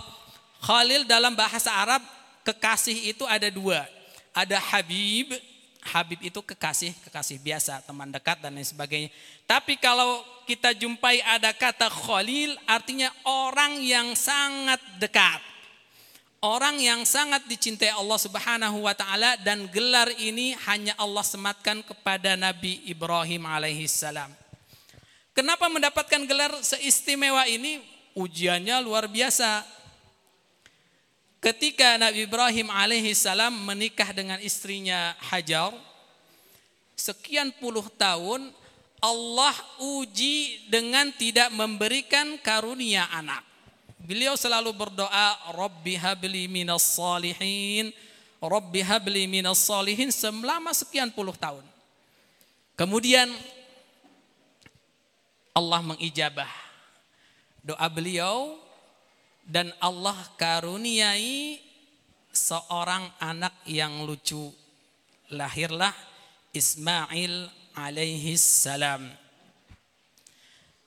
Khalil 0.65 1.05
dalam 1.05 1.37
bahasa 1.37 1.69
Arab 1.69 2.01
kekasih 2.41 3.13
itu 3.13 3.21
ada 3.29 3.53
dua. 3.53 3.85
Ada 4.33 4.57
Habib, 4.57 5.37
Habib 5.87 6.19
itu 6.19 6.43
kekasih, 6.43 6.91
kekasih 7.07 7.39
biasa, 7.39 7.79
teman 7.87 8.11
dekat 8.11 8.43
dan 8.43 8.51
lain 8.51 8.67
sebagainya. 8.67 9.07
Tapi 9.47 9.79
kalau 9.79 10.19
kita 10.43 10.75
jumpai 10.75 11.23
ada 11.23 11.55
kata 11.55 11.87
khalil 11.87 12.55
artinya 12.67 13.07
orang 13.23 13.79
yang 13.79 14.11
sangat 14.13 14.79
dekat. 14.99 15.39
Orang 16.37 16.77
yang 16.77 17.01
sangat 17.01 17.49
dicintai 17.49 17.89
Allah 17.89 18.19
Subhanahu 18.21 18.85
wa 18.85 18.93
taala 18.93 19.41
dan 19.41 19.65
gelar 19.73 20.05
ini 20.21 20.53
hanya 20.69 20.93
Allah 21.01 21.25
sematkan 21.25 21.81
kepada 21.81 22.37
Nabi 22.37 22.85
Ibrahim 22.85 23.49
alaihi 23.49 23.89
salam. 23.89 24.29
Kenapa 25.33 25.65
mendapatkan 25.65 26.21
gelar 26.29 26.53
seistimewa 26.61 27.45
ini? 27.49 27.81
Ujiannya 28.13 28.77
luar 28.81 29.09
biasa. 29.09 29.65
Ketika 31.37 32.01
Nabi 32.01 32.25
Ibrahim 32.25 32.73
alaihi 32.73 33.13
salam 33.13 33.53
menikah 33.61 34.09
dengan 34.09 34.41
istrinya 34.41 35.13
Hajar, 35.21 35.69
sekian 36.97 37.53
puluh 37.61 37.85
tahun 37.93 38.49
Allah 38.97 39.53
uji 40.01 40.65
dengan 40.73 41.13
tidak 41.13 41.53
memberikan 41.53 42.41
karunia 42.41 43.05
anak. 43.13 43.45
Beliau 44.01 44.33
selalu 44.33 44.73
berdoa, 44.73 45.53
Rabbi 45.53 45.93
habli 45.93 46.49
minas 46.49 46.97
salihin, 46.97 47.93
Rabbi 48.41 48.81
habli 48.81 49.29
minas 49.29 49.61
salihin 49.61 50.09
selama 50.09 50.73
sekian 50.73 51.13
puluh 51.13 51.37
tahun. 51.37 51.61
Kemudian 52.73 53.29
Allah 55.53 55.81
mengijabah 55.85 56.49
doa 57.61 57.87
beliau 57.89 58.57
dan 59.47 59.71
Allah 59.79 60.19
karuniai 60.35 61.63
seorang 62.35 63.07
anak 63.23 63.55
yang 63.63 64.03
lucu. 64.03 64.51
Lahirlah 65.31 65.95
Ismail 66.51 67.47
alaihi 67.75 68.35
salam. 68.35 69.07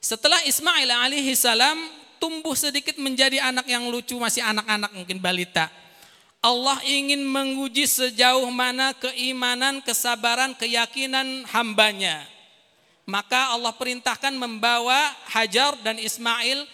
Setelah 0.01 0.41
Ismail 0.45 0.89
alaihi 0.89 1.33
salam 1.33 1.77
tumbuh 2.21 2.53
sedikit 2.53 2.97
menjadi 3.01 3.41
anak 3.41 3.65
yang 3.65 3.89
lucu, 3.89 4.17
masih 4.21 4.45
anak-anak 4.45 4.93
mungkin 4.93 5.17
balita. 5.17 5.69
Allah 6.41 6.81
ingin 6.85 7.21
menguji 7.21 7.85
sejauh 7.85 8.49
mana 8.49 8.97
keimanan, 8.97 9.77
kesabaran, 9.85 10.57
keyakinan 10.57 11.45
hambanya. 11.53 12.25
Maka 13.05 13.53
Allah 13.53 13.73
perintahkan 13.77 14.33
membawa 14.33 15.13
Hajar 15.29 15.77
dan 15.85 16.01
Ismail 16.01 16.65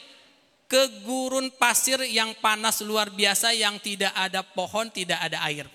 ke 0.68 1.08
gurun 1.08 1.48
pasir 1.56 2.04
yang 2.04 2.36
panas 2.44 2.84
luar 2.84 3.08
biasa 3.08 3.56
yang 3.56 3.80
tidak 3.80 4.12
ada 4.12 4.44
pohon, 4.44 4.92
tidak 4.92 5.18
ada 5.24 5.40
air. 5.48 5.66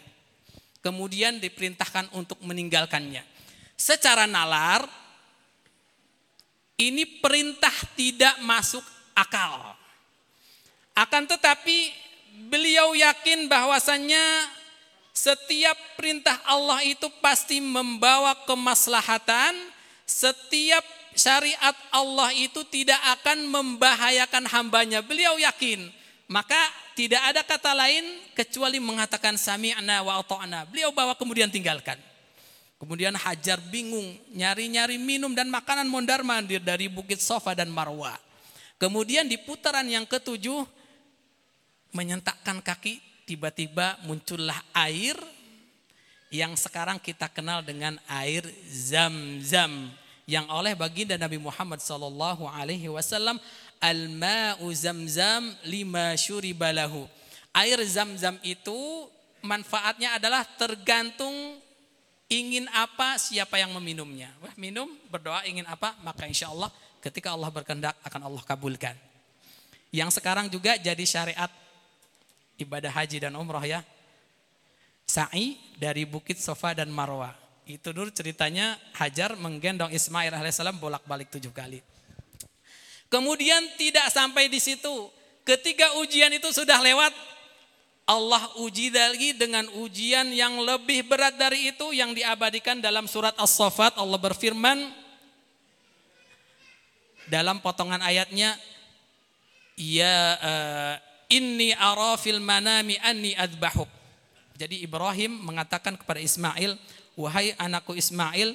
Kemudian 0.84 1.40
diperintahkan 1.40 2.12
untuk 2.12 2.36
meninggalkannya. 2.44 3.24
Secara 3.72 4.28
nalar, 4.28 4.84
ini 6.76 7.08
perintah 7.24 7.72
tidak 7.96 8.36
masuk 8.44 8.84
akal. 9.16 9.72
Akan 10.92 11.24
tetapi 11.24 11.88
beliau 12.52 12.92
yakin 12.92 13.48
bahwasannya 13.48 14.24
setiap 15.12 15.76
perintah 15.96 16.36
Allah 16.44 16.84
itu 16.84 17.08
pasti 17.20 17.60
membawa 17.60 18.36
kemaslahatan, 18.44 19.56
setiap 20.04 20.84
syariat 21.14 21.76
Allah 21.92 22.32
itu 22.34 22.64
tidak 22.68 22.98
akan 23.20 23.48
membahayakan 23.48 24.48
hambanya. 24.48 25.00
Beliau 25.00 25.36
yakin, 25.38 25.88
maka 26.28 26.58
tidak 26.92 27.22
ada 27.32 27.40
kata 27.44 27.72
lain 27.72 28.04
kecuali 28.36 28.80
mengatakan 28.80 29.36
sami'na 29.36 30.04
wa 30.04 30.20
ata'na. 30.20 30.68
Beliau 30.68 30.92
bawa 30.92 31.16
kemudian 31.16 31.48
tinggalkan. 31.48 31.96
Kemudian 32.82 33.14
Hajar 33.14 33.62
bingung, 33.70 34.18
nyari-nyari 34.34 34.98
minum 34.98 35.30
dan 35.38 35.46
makanan 35.46 35.86
mondar 35.86 36.26
mandir 36.26 36.58
dari 36.58 36.90
Bukit 36.90 37.22
Sofa 37.22 37.54
dan 37.54 37.70
Marwa. 37.70 38.18
Kemudian 38.74 39.30
di 39.30 39.38
putaran 39.38 39.86
yang 39.86 40.02
ketujuh, 40.02 40.66
menyentakkan 41.94 42.58
kaki, 42.58 42.98
tiba-tiba 43.22 44.02
muncullah 44.02 44.58
air 44.74 45.14
yang 46.34 46.58
sekarang 46.58 46.98
kita 46.98 47.30
kenal 47.30 47.62
dengan 47.62 48.00
air 48.10 48.42
zam-zam 48.66 49.92
yang 50.32 50.48
oleh 50.48 50.72
baginda 50.72 51.20
Nabi 51.20 51.36
Muhammad 51.36 51.84
sallallahu 51.84 52.48
alaihi 52.48 52.88
wasallam 52.88 53.36
al-ma'u 53.76 54.64
zam-zam 54.72 55.44
lima 55.68 56.16
syuribalahu. 56.16 57.04
Air 57.52 57.76
zam-zam 57.84 58.40
itu 58.40 59.12
manfaatnya 59.44 60.16
adalah 60.16 60.48
tergantung 60.56 61.60
ingin 62.32 62.64
apa 62.72 63.20
siapa 63.20 63.60
yang 63.60 63.76
meminumnya. 63.76 64.32
Wah, 64.40 64.56
minum 64.56 64.88
berdoa 65.12 65.44
ingin 65.44 65.68
apa 65.68 65.92
maka 66.00 66.24
insya 66.24 66.48
Allah 66.48 66.72
ketika 67.04 67.36
Allah 67.36 67.52
berkehendak 67.52 67.92
akan 68.00 68.32
Allah 68.32 68.40
kabulkan. 68.48 68.96
Yang 69.92 70.16
sekarang 70.16 70.48
juga 70.48 70.80
jadi 70.80 71.04
syariat 71.04 71.52
ibadah 72.56 72.88
haji 72.88 73.28
dan 73.28 73.36
umroh 73.36 73.60
ya. 73.60 73.84
Sa'i 75.04 75.60
dari 75.76 76.08
Bukit 76.08 76.40
Sofa 76.40 76.72
dan 76.72 76.88
Marwa. 76.88 77.41
Itu 77.62 77.94
dulu 77.94 78.10
ceritanya 78.10 78.74
Hajar 78.98 79.38
menggendong 79.38 79.94
Ismail 79.94 80.34
alaihissalam 80.34 80.82
bolak-balik 80.82 81.30
tujuh 81.30 81.54
kali. 81.54 81.78
Kemudian 83.06 83.60
tidak 83.76 84.08
sampai 84.08 84.48
di 84.48 84.58
situ. 84.58 85.12
Ketika 85.44 86.00
ujian 86.00 86.32
itu 86.32 86.48
sudah 86.48 86.80
lewat, 86.80 87.12
Allah 88.08 88.42
uji 88.58 88.90
lagi 88.90 89.36
dengan 89.36 89.68
ujian 89.78 90.32
yang 90.34 90.58
lebih 90.58 91.06
berat 91.06 91.38
dari 91.38 91.70
itu 91.70 91.94
yang 91.94 92.16
diabadikan 92.16 92.82
dalam 92.82 93.06
surat 93.06 93.36
As-Saffat. 93.38 93.94
Allah 94.00 94.18
berfirman 94.18 94.90
dalam 97.30 97.62
potongan 97.62 98.02
ayatnya, 98.02 98.58
Ya 99.78 100.36
uh, 100.38 100.94
inni 101.32 101.72
ara 101.72 102.18
fil 102.20 102.42
manami 102.42 103.00
anni 103.00 103.32
adbahuk. 103.32 103.88
Jadi 104.58 104.84
Ibrahim 104.84 105.40
mengatakan 105.42 105.96
kepada 105.96 106.20
Ismail, 106.20 106.76
wahai 107.18 107.56
anakku 107.58 107.96
Ismail, 107.96 108.54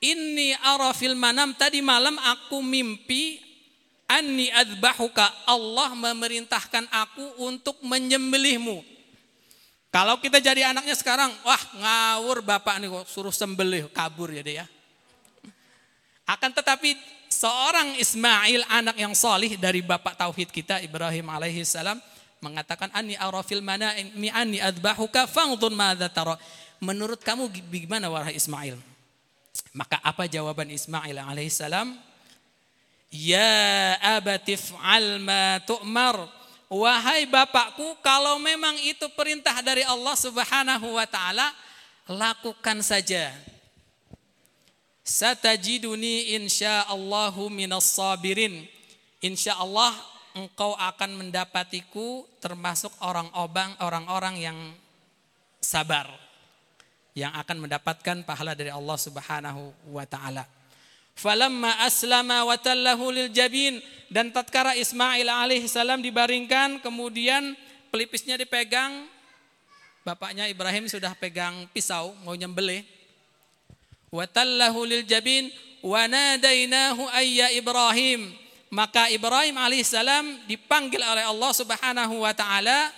inni 0.00 0.52
ara 0.60 0.92
fil 0.92 1.16
manam 1.16 1.56
tadi 1.56 1.80
malam 1.80 2.16
aku 2.20 2.60
mimpi 2.60 3.40
anni 4.06 4.50
adbahuka 4.54 5.26
Allah 5.46 5.92
memerintahkan 5.94 6.86
aku 6.90 7.42
untuk 7.42 7.76
menyembelihmu. 7.82 8.82
Kalau 9.90 10.20
kita 10.20 10.42
jadi 10.42 10.76
anaknya 10.76 10.92
sekarang, 10.92 11.32
wah 11.40 11.62
ngawur 11.72 12.44
bapak 12.44 12.84
nih 12.84 12.88
kok 12.92 13.06
suruh 13.08 13.32
sembelih, 13.32 13.88
kabur 13.90 14.28
ya 14.28 14.44
dia. 14.44 14.54
Ya. 14.62 14.66
Akan 16.26 16.50
tetapi 16.52 16.98
seorang 17.30 17.96
Ismail 17.96 18.66
anak 18.66 18.96
yang 18.98 19.14
solih 19.14 19.54
dari 19.56 19.80
bapak 19.80 20.18
tauhid 20.18 20.50
kita 20.50 20.82
Ibrahim 20.82 21.30
alaihi 21.30 21.62
salam 21.62 22.02
mengatakan 22.42 22.90
ani 22.92 23.14
arafil 23.16 23.62
mana 23.62 23.94
mi 24.18 24.28
ani 24.28 24.58
adbahuka 24.58 25.30
fangdun 25.30 25.72
madza 25.72 26.10
tara. 26.10 26.36
Menurut 26.80 27.24
kamu 27.24 27.48
gimana 27.72 28.12
wahai 28.12 28.36
Ismail? 28.36 28.76
Maka 29.72 30.00
apa 30.04 30.28
jawaban 30.28 30.68
Ismail 30.68 31.16
alaihi 31.16 31.52
salam? 31.52 31.96
Ya 33.08 33.96
abatif 34.00 34.72
al 34.84 35.20
ma 35.20 35.60
tu'mar. 35.64 36.28
Wahai 36.66 37.30
bapakku, 37.30 37.94
kalau 38.02 38.42
memang 38.42 38.74
itu 38.82 39.06
perintah 39.14 39.54
dari 39.62 39.86
Allah 39.86 40.18
Subhanahu 40.18 40.98
wa 40.98 41.06
taala, 41.06 41.54
lakukan 42.10 42.82
saja. 42.82 43.30
Satajiduni 45.06 46.34
insyaallahu 46.34 47.46
minas 47.46 47.94
sabirin. 47.94 48.66
Insyaallah 49.22 49.94
engkau 50.34 50.74
akan 50.74 51.22
mendapatiku 51.22 52.26
termasuk 52.42 52.90
orang-orang 52.98 53.70
orang-orang 53.78 54.34
yang 54.42 54.58
sabar 55.62 56.25
yang 57.16 57.32
akan 57.32 57.64
mendapatkan 57.64 58.20
pahala 58.28 58.52
dari 58.52 58.68
Allah 58.68 58.98
Subhanahu 59.00 59.72
wa 59.88 60.04
taala. 60.04 60.44
Falamma 61.16 61.80
aslama 61.88 62.44
wa 62.44 62.60
tallahu 62.60 63.08
lil 63.08 63.32
jabin. 63.32 63.80
Dan 64.06 64.30
tatkala 64.30 64.76
Ismail 64.76 65.26
alaihissalam 65.26 65.98
dibaringkan 66.04 66.78
kemudian 66.84 67.56
pelipisnya 67.88 68.36
dipegang. 68.36 69.08
Bapaknya 70.04 70.46
Ibrahim 70.46 70.86
sudah 70.86 71.16
pegang 71.16 71.66
pisau 71.72 72.12
mau 72.22 72.36
nyembelih. 72.36 72.84
Wa 74.12 74.28
tallahu 74.28 74.84
lil 74.84 75.02
jabin 75.08 75.48
wa 75.80 76.04
nadainahu 76.04 77.08
ayya 77.16 77.48
Ibrahim. 77.56 78.30
Maka 78.68 79.08
Ibrahim 79.08 79.56
alaihissalam 79.56 80.44
dipanggil 80.44 81.00
oleh 81.00 81.24
Allah 81.24 81.52
Subhanahu 81.56 82.28
wa 82.28 82.36
taala 82.36 82.92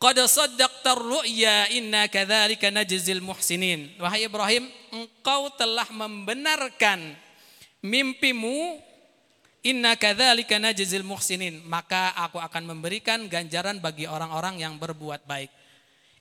qad 0.00 0.18
saddaqta 0.24 0.96
ru'ya 0.96 1.70
inna 1.74 2.06
kadzalika 2.08 2.68
najzil 2.70 3.24
muhsinin 3.24 3.94
wahai 3.98 4.26
Ibrahim 4.26 4.68
engkau 4.92 5.50
telah 5.54 5.88
membenarkan 5.90 7.16
mimpimu 7.84 8.78
inna 9.64 9.96
kadzalika 9.96 10.60
najzil 10.60 11.04
muhsinin 11.06 11.64
maka 11.66 12.12
aku 12.20 12.40
akan 12.40 12.76
memberikan 12.76 13.26
ganjaran 13.26 13.80
bagi 13.80 14.04
orang-orang 14.08 14.60
yang 14.60 14.76
berbuat 14.76 15.24
baik 15.24 15.48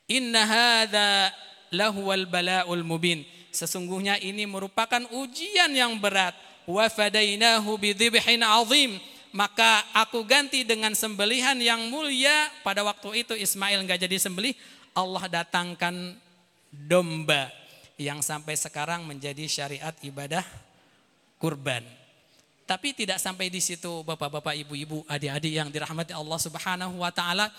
inna 0.09 0.43
hadza 0.43 1.33
lahuwal 1.73 2.29
balaul 2.29 2.85
mubin 2.85 3.25
Sesungguhnya 3.53 4.17
ini 4.17 4.49
merupakan 4.49 5.05
ujian 5.13 5.69
yang 5.69 6.01
berat. 6.01 6.33
Wa 6.65 6.89
fadainahu 6.89 7.77
bidhibhin 7.77 8.41
azim. 8.41 8.97
Maka 9.33 9.81
aku 9.97 10.21
ganti 10.29 10.61
dengan 10.61 10.93
sembelihan 10.93 11.57
yang 11.57 11.89
mulia. 11.89 12.53
Pada 12.61 12.85
waktu 12.85 13.25
itu 13.25 13.33
Ismail 13.33 13.81
nggak 13.81 14.05
jadi 14.05 14.17
sembelih. 14.21 14.53
Allah 14.93 15.25
datangkan 15.25 16.13
domba 16.69 17.49
yang 17.97 18.21
sampai 18.21 18.53
sekarang 18.53 19.05
menjadi 19.09 19.45
syariat 19.49 19.93
ibadah 20.05 20.45
kurban. 21.41 21.81
Tapi 22.63 22.95
tidak 22.95 23.19
sampai 23.19 23.51
di 23.51 23.59
situ 23.59 24.05
Bapak-bapak, 24.07 24.55
Ibu-ibu, 24.55 25.03
adik-adik 25.09 25.51
yang 25.51 25.67
dirahmati 25.67 26.15
Allah 26.15 26.39
Subhanahu 26.39 27.01
wa 27.01 27.11
taala. 27.11 27.51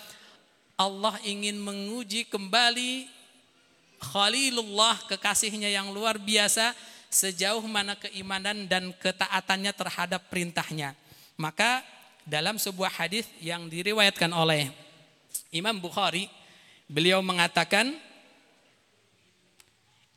Allah 0.74 1.18
ingin 1.26 1.58
menguji 1.58 2.26
kembali 2.26 3.06
Khalilullah 4.00 4.98
kekasihnya 5.06 5.70
yang 5.70 5.94
luar 5.94 6.18
biasa 6.18 6.74
sejauh 7.12 7.62
mana 7.70 7.94
keimanan 7.94 8.66
dan 8.66 8.90
ketaatannya 8.98 9.70
terhadap 9.70 10.26
perintahnya. 10.26 10.98
Maka 11.34 11.82
dalam 12.24 12.56
sebuah 12.56 12.88
hadis 12.94 13.28
yang 13.42 13.66
diriwayatkan 13.68 14.30
oleh 14.32 14.70
Imam 15.50 15.76
Bukhari, 15.76 16.30
beliau 16.86 17.20
mengatakan 17.20 17.94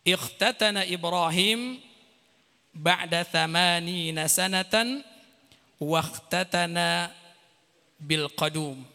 Ikhtatana 0.08 0.88
Ibrahim 0.88 1.84
ba'da 2.72 3.28
thamanina 3.28 4.32
sanatan 4.32 5.04
waqtatana 5.84 7.12
bil 8.00 8.32
qadum. 8.32 8.88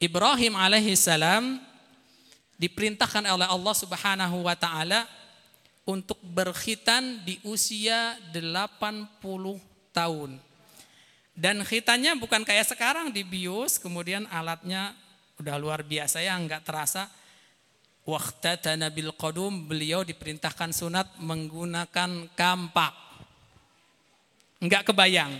Ibrahim 0.00 0.54
alaihi 0.56 0.96
salam 0.96 1.60
diperintahkan 2.56 3.28
oleh 3.28 3.44
Allah 3.50 3.74
Subhanahu 3.76 4.48
wa 4.48 4.56
taala 4.56 5.04
untuk 5.84 6.16
berkhitan 6.24 7.20
di 7.26 7.36
usia 7.44 8.16
80 8.32 9.20
tahun. 9.98 10.38
Dan 11.34 11.66
khitannya 11.66 12.14
bukan 12.18 12.46
kayak 12.46 12.70
sekarang 12.70 13.10
dibius, 13.10 13.78
kemudian 13.82 14.26
alatnya 14.30 14.94
udah 15.38 15.54
luar 15.58 15.82
biasa 15.82 16.22
ya, 16.22 16.34
nggak 16.38 16.62
terasa. 16.62 17.10
Waktu 18.08 18.78
Nabil 18.78 19.12
Qadum 19.14 19.68
beliau 19.68 20.00
diperintahkan 20.00 20.72
sunat 20.72 21.20
menggunakan 21.20 22.32
kampak. 22.32 22.94
Enggak 24.64 24.88
kebayang. 24.88 25.30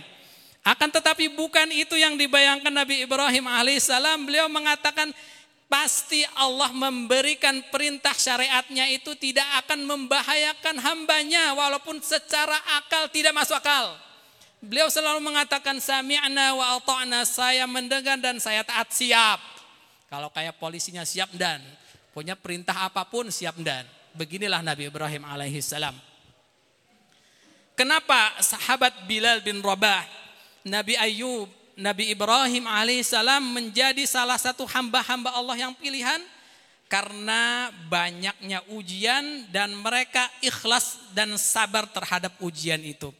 Akan 0.61 0.93
tetapi 0.93 1.33
bukan 1.33 1.73
itu 1.73 1.97
yang 1.97 2.13
dibayangkan 2.13 2.69
Nabi 2.69 3.03
Ibrahim 3.03 3.49
alaihissalam. 3.49 4.21
Beliau 4.29 4.45
mengatakan 4.45 5.09
pasti 5.65 6.21
Allah 6.37 6.69
memberikan 6.69 7.59
perintah 7.73 8.13
syariatnya 8.13 8.85
itu 8.93 9.17
tidak 9.17 9.49
akan 9.65 9.89
membahayakan 9.89 10.77
hambanya 10.77 11.57
walaupun 11.57 11.97
secara 12.05 12.55
akal 12.79 13.09
tidak 13.09 13.33
masuk 13.33 13.57
akal. 13.57 14.08
Beliau 14.59 14.91
selalu 14.91 15.23
mengatakan 15.23 15.79
sami'na 15.79 16.51
wa 16.51 16.75
ata'na 16.75 17.23
saya 17.23 17.63
mendengar 17.63 18.19
dan 18.19 18.43
saya 18.43 18.59
taat 18.67 18.91
siap. 18.91 19.39
Kalau 20.11 20.27
kayak 20.35 20.59
polisinya 20.59 21.07
siap 21.07 21.31
dan 21.31 21.63
punya 22.11 22.35
perintah 22.35 22.83
apa 22.83 23.07
pun 23.07 23.31
siap 23.31 23.55
dan. 23.63 23.87
Beginilah 24.19 24.59
Nabi 24.59 24.91
Ibrahim 24.91 25.23
alaihissalam. 25.23 25.95
Kenapa 27.79 28.35
sahabat 28.43 29.07
Bilal 29.07 29.39
bin 29.39 29.63
Rabah, 29.63 30.03
Nabi 30.67 30.99
Ayub, 30.99 31.47
Nabi 31.79 32.11
Ibrahim 32.11 32.67
alaihissalam 32.67 33.39
menjadi 33.39 34.03
salah 34.03 34.35
satu 34.35 34.67
hamba-hamba 34.67 35.31
Allah 35.31 35.55
yang 35.55 35.71
pilihan? 35.79 36.19
Karena 36.91 37.71
banyaknya 37.87 38.59
ujian 38.75 39.47
dan 39.55 39.71
mereka 39.71 40.27
ikhlas 40.43 40.99
dan 41.15 41.31
sabar 41.39 41.87
terhadap 41.87 42.35
ujian 42.43 42.81
itu. 42.83 43.15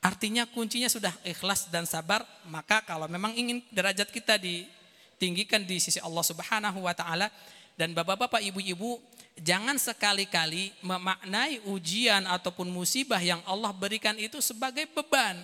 Artinya 0.00 0.48
kuncinya 0.48 0.88
sudah 0.88 1.12
ikhlas 1.28 1.68
dan 1.68 1.84
sabar, 1.84 2.24
maka 2.48 2.80
kalau 2.88 3.04
memang 3.04 3.36
ingin 3.36 3.60
derajat 3.68 4.08
kita 4.08 4.40
ditinggikan 4.40 5.60
di 5.60 5.76
sisi 5.76 6.00
Allah 6.00 6.24
Subhanahu 6.24 6.88
wa 6.88 6.96
taala 6.96 7.28
dan 7.80 7.96
bapak-bapak, 7.96 8.44
ibu-ibu 8.44 9.00
jangan 9.40 9.80
sekali-kali 9.80 10.68
memaknai 10.84 11.64
ujian 11.64 12.28
ataupun 12.28 12.68
musibah 12.68 13.20
yang 13.20 13.40
Allah 13.48 13.72
berikan 13.72 14.16
itu 14.20 14.36
sebagai 14.44 14.84
beban. 14.92 15.40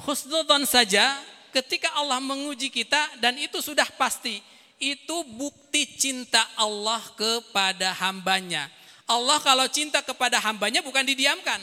Husnudon 0.00 0.64
saja 0.64 1.20
ketika 1.52 1.92
Allah 2.00 2.16
menguji 2.24 2.72
kita 2.72 3.20
dan 3.20 3.36
itu 3.36 3.60
sudah 3.60 3.84
pasti. 4.00 4.40
Itu 4.80 5.28
bukti 5.36 5.84
cinta 5.84 6.40
Allah 6.56 7.04
kepada 7.12 7.92
hambanya. 8.00 8.72
Allah 9.04 9.36
kalau 9.44 9.68
cinta 9.68 10.00
kepada 10.00 10.40
hambanya 10.40 10.80
bukan 10.80 11.04
didiamkan. 11.04 11.60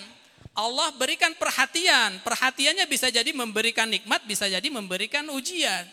Allah 0.57 0.89
berikan 0.97 1.37
perhatian. 1.37 2.17
Perhatiannya 2.25 2.89
bisa 2.89 3.13
jadi 3.13 3.29
memberikan 3.29 3.85
nikmat, 3.85 4.25
bisa 4.25 4.49
jadi 4.49 4.65
memberikan 4.73 5.21
ujian. 5.29 5.85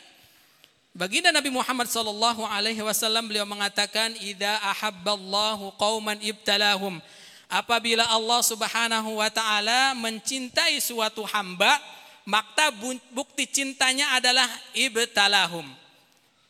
Baginda 0.96 1.28
Nabi 1.28 1.52
Muhammad 1.52 1.84
sallallahu 1.84 2.48
alaihi 2.48 2.80
wasallam 2.80 3.28
beliau 3.28 3.44
mengatakan 3.44 4.16
idza 4.24 4.56
ahabballahu 4.64 5.76
qauman 5.76 6.16
ibtalahum. 6.24 6.96
Apabila 7.44 8.08
Allah 8.08 8.40
Subhanahu 8.40 9.20
wa 9.20 9.28
taala 9.28 9.92
mencintai 10.00 10.80
suatu 10.80 11.28
hamba, 11.28 11.76
maka 12.24 12.72
bukti 13.12 13.44
cintanya 13.44 14.16
adalah 14.16 14.48
ibtalahum. 14.72 15.68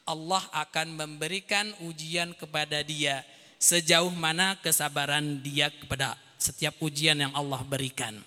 Allah 0.06 0.44
akan 0.54 0.92
memberikan 0.94 1.74
ujian 1.82 2.30
kepada 2.36 2.78
dia 2.84 3.26
sejauh 3.58 4.12
mana 4.12 4.54
kesabaran 4.60 5.40
dia 5.40 5.72
kepada 5.72 6.20
setiap 6.44 6.76
ujian 6.84 7.16
yang 7.16 7.32
Allah 7.32 7.64
berikan. 7.64 8.20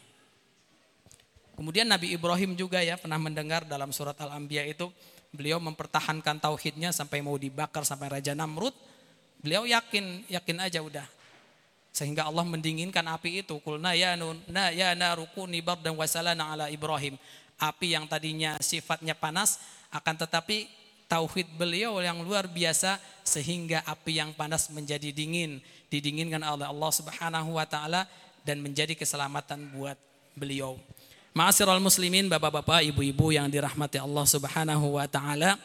Kemudian 1.54 1.86
Nabi 1.86 2.18
Ibrahim 2.18 2.58
juga 2.58 2.82
ya 2.82 2.98
pernah 2.98 3.22
mendengar 3.22 3.66
dalam 3.66 3.94
surat 3.94 4.18
Al-Anbiya 4.18 4.66
itu 4.66 4.90
beliau 5.30 5.62
mempertahankan 5.62 6.42
tauhidnya 6.42 6.90
sampai 6.90 7.22
mau 7.22 7.38
dibakar 7.38 7.86
sampai 7.86 8.18
Raja 8.18 8.34
Namrud, 8.34 8.74
beliau 9.42 9.70
yakin, 9.70 10.26
yakin 10.30 10.58
aja 10.62 10.82
udah. 10.82 11.06
Sehingga 11.94 12.30
Allah 12.30 12.46
mendinginkan 12.46 13.02
api 13.10 13.42
itu. 13.42 13.58
Kulna 13.58 13.98
ya 13.98 14.14
nun, 14.14 14.38
na 14.46 14.70
ya 14.70 14.94
naruku 14.94 15.50
nibar 15.50 15.82
dan 15.82 15.98
wasalana 15.98 16.54
ala 16.54 16.66
Ibrahim. 16.70 17.18
Api 17.58 17.98
yang 17.98 18.06
tadinya 18.06 18.54
sifatnya 18.62 19.18
panas, 19.18 19.58
akan 19.90 20.14
tetapi 20.14 20.70
tauhid 21.08 21.48
beliau 21.56 21.98
yang 22.04 22.20
luar 22.22 22.46
biasa 22.52 23.00
sehingga 23.24 23.82
api 23.88 24.20
yang 24.20 24.32
panas 24.36 24.68
menjadi 24.72 25.10
dingin, 25.16 25.64
didinginkan 25.88 26.44
oleh 26.44 26.68
Allah 26.68 26.92
Subhanahu 26.92 27.56
wa 27.56 27.64
taala 27.64 28.06
dan 28.44 28.60
menjadi 28.60 28.94
keselamatan 28.96 29.72
buat 29.72 29.96
beliau. 30.36 30.76
Ma'asyiral 31.32 31.84
muslimin, 31.84 32.28
bapak-bapak, 32.28 32.84
ibu-ibu 32.92 33.30
yang 33.32 33.48
dirahmati 33.48 34.00
Allah 34.02 34.26
Subhanahu 34.28 35.00
wa 35.00 35.08
taala. 35.08 35.56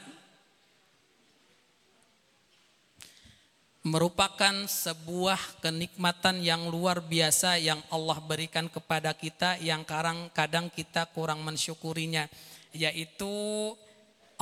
Merupakan 3.82 4.62
sebuah 4.70 5.58
kenikmatan 5.58 6.38
yang 6.38 6.70
luar 6.70 7.02
biasa 7.02 7.58
yang 7.58 7.82
Allah 7.90 8.14
berikan 8.22 8.70
kepada 8.70 9.10
kita 9.10 9.58
yang 9.58 9.82
kadang-kadang 9.82 10.70
kita 10.70 11.02
kurang 11.10 11.42
mensyukurinya 11.42 12.30
yaitu 12.70 13.26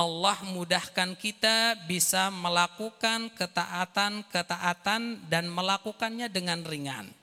Allah 0.01 0.41
mudahkan 0.49 1.13
kita 1.13 1.77
bisa 1.85 2.33
melakukan 2.33 3.29
ketaatan-ketaatan 3.37 5.29
dan 5.29 5.45
melakukannya 5.45 6.25
dengan 6.25 6.65
ringan 6.65 7.21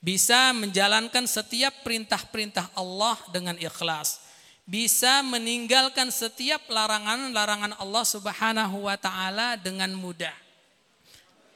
bisa 0.00 0.56
menjalankan 0.56 1.28
setiap 1.28 1.84
perintah-perintah 1.84 2.72
Allah 2.72 3.20
dengan 3.28 3.52
ikhlas, 3.60 4.24
bisa 4.64 5.20
meninggalkan 5.20 6.08
setiap 6.08 6.64
larangan-larangan 6.72 7.76
Allah 7.76 8.04
Subhanahu 8.08 8.88
wa 8.88 8.96
taala 8.96 9.60
dengan 9.60 9.92
mudah. 9.92 10.32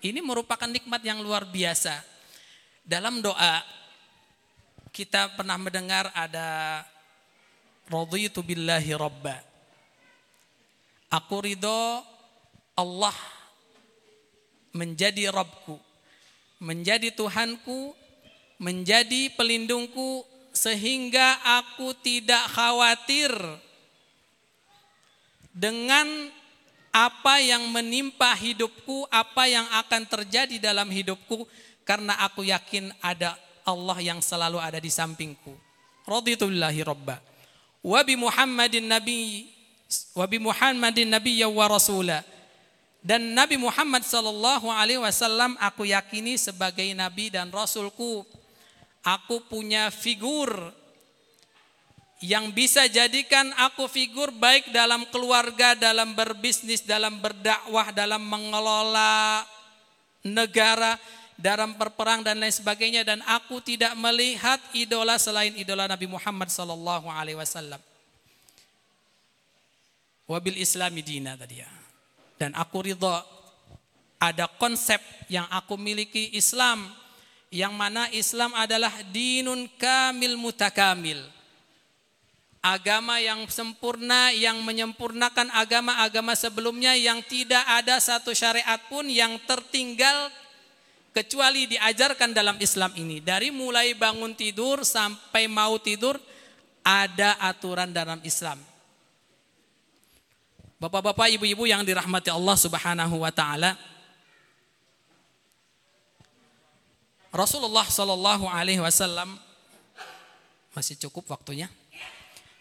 Ini 0.05 0.21
merupakan 0.21 0.69
nikmat 0.69 1.01
yang 1.01 1.25
luar 1.25 1.49
biasa. 1.49 2.05
Dalam 2.85 3.25
doa 3.25 3.65
kita 4.93 5.33
pernah 5.33 5.57
mendengar 5.57 6.13
ada 6.13 6.85
raditu 7.89 8.41
billahi 8.45 8.93
rabba. 8.97 9.37
Aku 11.13 11.45
ridho 11.45 12.03
Allah 12.75 13.15
menjadi 14.75 15.31
Rabbku, 15.31 15.79
menjadi 16.59 17.15
Tuhanku 17.15 17.95
menjadi 18.59 19.35
pelindungku 19.35 20.23
sehingga 20.55 21.43
aku 21.43 21.93
tidak 21.99 22.47
khawatir 22.55 23.31
dengan 25.51 26.07
apa 26.95 27.43
yang 27.43 27.67
menimpa 27.75 28.31
hidupku, 28.39 29.11
apa 29.11 29.51
yang 29.51 29.67
akan 29.83 30.03
terjadi 30.07 30.63
dalam 30.63 30.87
hidupku 30.87 31.43
karena 31.83 32.15
aku 32.23 32.47
yakin 32.47 32.95
ada 33.03 33.35
Allah 33.67 33.99
yang 33.99 34.23
selalu 34.23 34.63
ada 34.63 34.79
di 34.79 34.91
sampingku. 34.91 35.59
Raditu 36.07 36.47
billahi 36.47 36.81
rabba. 36.87 37.19
Wa 37.85 38.01
bi 38.01 38.17
Muhammadin 38.17 38.89
nabi 38.89 39.45
wa 40.17 40.25
bi 40.25 40.41
Muhammadin 40.41 41.13
nabiyya 41.13 41.53
wa 41.53 41.69
rasula. 41.69 42.25
Dan 43.05 43.37
Nabi 43.37 43.61
Muhammad 43.61 44.01
sallallahu 44.01 44.73
alaihi 44.73 44.97
wasallam 44.97 45.61
aku 45.61 45.85
yakini 45.85 46.41
sebagai 46.41 46.89
nabi 46.97 47.29
dan 47.29 47.53
rasulku 47.53 48.25
aku 49.05 49.45
punya 49.45 49.93
figur 49.93 50.73
yang 52.25 52.49
bisa 52.57 52.89
jadikan 52.89 53.53
aku 53.61 53.85
figur 53.93 54.33
baik 54.33 54.73
dalam 54.73 55.05
keluarga, 55.13 55.77
dalam 55.77 56.17
berbisnis, 56.17 56.81
dalam 56.81 57.21
berdakwah, 57.21 57.93
dalam 57.93 58.25
mengelola 58.25 59.45
negara, 60.25 60.97
dalam 61.35 61.75
berperang 61.75 62.23
dan 62.23 62.39
lain 62.39 62.55
sebagainya 62.55 63.03
dan 63.03 63.19
aku 63.27 63.59
tidak 63.59 63.93
melihat 63.99 64.63
idola 64.71 65.19
selain 65.19 65.55
idola 65.59 65.91
Nabi 65.91 66.07
Muhammad 66.07 66.51
sallallahu 66.51 67.11
alaihi 67.11 67.39
wasallam. 67.39 67.83
Wabil 70.25 70.57
Islami 70.63 71.05
dina 71.05 71.37
tadi 71.37 71.61
ya. 71.61 71.69
Dan 72.41 72.57
aku 72.57 72.81
ridho 72.81 73.13
ada 74.19 74.49
konsep 74.57 74.99
yang 75.29 75.45
aku 75.53 75.77
miliki 75.77 76.33
Islam 76.33 76.89
yang 77.53 77.77
mana 77.77 78.11
Islam 78.11 78.51
adalah 78.57 78.91
dinun 79.15 79.69
kamil 79.79 80.35
mutakamil. 80.41 81.23
Agama 82.65 83.21
yang 83.21 83.45
sempurna 83.53 84.33
yang 84.33 84.57
menyempurnakan 84.65 85.53
agama-agama 85.53 86.33
sebelumnya 86.33 86.97
yang 86.97 87.21
tidak 87.29 87.61
ada 87.69 88.01
satu 88.01 88.33
syariat 88.33 88.81
pun 88.89 89.05
yang 89.05 89.37
tertinggal 89.45 90.33
kecuali 91.15 91.71
diajarkan 91.71 92.35
dalam 92.35 92.59
Islam 92.59 92.91
ini. 92.99 93.23
Dari 93.23 93.55
mulai 93.55 93.95
bangun 93.95 94.35
tidur 94.35 94.83
sampai 94.83 95.47
mau 95.47 95.79
tidur 95.79 96.19
ada 96.83 97.39
aturan 97.39 97.95
dalam 97.95 98.19
Islam. 98.27 98.59
Bapak-bapak, 100.83 101.33
ibu-ibu 101.33 101.65
yang 101.65 101.87
dirahmati 101.87 102.29
Allah 102.29 102.57
Subhanahu 102.59 103.23
wa 103.23 103.33
taala, 103.33 103.79
Rasulullah 107.35 107.87
Shallallahu 107.89 108.47
Alaihi 108.47 108.79
Wasallam 108.79 109.43
Masih 110.75 110.99
cukup 111.07 111.31
waktunya. 111.31 111.71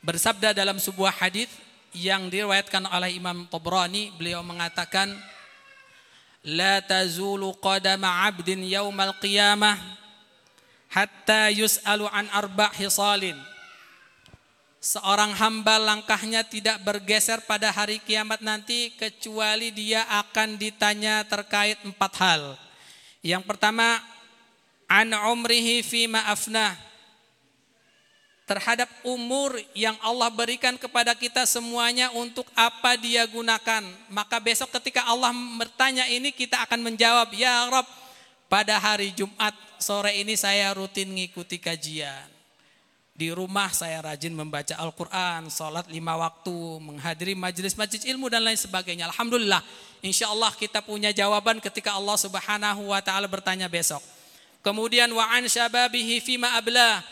Bersabda 0.05 0.53
dalam 0.53 0.77
sebuah 0.77 1.17
hadis 1.17 1.49
yang 1.97 2.29
diriwayatkan 2.29 2.85
oleh 2.85 3.17
Imam 3.17 3.49
Tabrani, 3.49 4.13
beliau 4.13 4.45
mengatakan, 4.45 5.09
"La 6.43 6.83
tazulu 6.83 7.55
qadama 7.57 8.27
'abdin 8.27 8.67
yaumal 8.67 9.15
qiyamah 9.23 9.79
hatta 10.91 11.49
yus'alu 11.49 12.05
an 12.11 12.27
arba' 12.35 12.75
hisalin." 12.75 13.39
Seorang 14.83 15.31
hamba 15.39 15.79
langkahnya 15.79 16.43
tidak 16.43 16.83
bergeser 16.83 17.39
pada 17.47 17.71
hari 17.71 18.03
kiamat 18.03 18.43
nanti 18.43 18.91
kecuali 18.99 19.71
dia 19.71 20.03
akan 20.11 20.59
ditanya 20.59 21.23
terkait 21.23 21.79
empat 21.87 22.11
hal. 22.19 22.59
Yang 23.23 23.47
pertama, 23.47 24.03
an 24.91 25.15
umrihi 25.15 25.79
fi 25.87 26.11
ma'afnah. 26.11 26.75
Terhadap 28.43 28.91
umur 29.07 29.55
yang 29.71 29.95
Allah 30.03 30.27
berikan 30.27 30.75
kepada 30.75 31.15
kita 31.15 31.47
semuanya 31.47 32.11
untuk 32.11 32.43
apa 32.51 32.99
dia 32.99 33.23
gunakan. 33.23 33.87
Maka 34.11 34.43
besok 34.43 34.67
ketika 34.79 35.07
Allah 35.07 35.31
bertanya 35.55 36.03
ini 36.11 36.35
kita 36.35 36.59
akan 36.67 36.83
menjawab, 36.83 37.31
Ya 37.31 37.71
Rob, 37.71 37.87
pada 38.51 38.75
hari 38.83 39.15
Jumat 39.15 39.55
sore 39.79 40.19
ini 40.19 40.35
saya 40.35 40.75
rutin 40.75 41.15
ngikuti 41.15 41.55
kajian. 41.55 42.33
Di 43.13 43.29
rumah 43.29 43.69
saya 43.69 44.01
rajin 44.01 44.33
membaca 44.33 44.73
Al-Quran, 44.73 45.45
sholat 45.47 45.85
lima 45.85 46.17
waktu, 46.17 46.81
menghadiri 46.81 47.37
majelis-majelis 47.37 48.09
ilmu 48.09 48.25
dan 48.25 48.41
lain 48.41 48.57
sebagainya. 48.57 49.05
Alhamdulillah, 49.13 49.61
insya 50.01 50.33
Allah 50.33 50.49
kita 50.57 50.81
punya 50.81 51.13
jawaban 51.13 51.61
ketika 51.61 51.93
Allah 51.93 52.17
subhanahu 52.17 52.89
wa 52.89 52.97
ta'ala 53.05 53.29
bertanya 53.29 53.69
besok. 53.69 54.01
Kemudian 54.65 55.13
wa'an 55.13 55.45
syababihi 55.45 56.25
fima 56.25 56.57
ablah. 56.57 57.05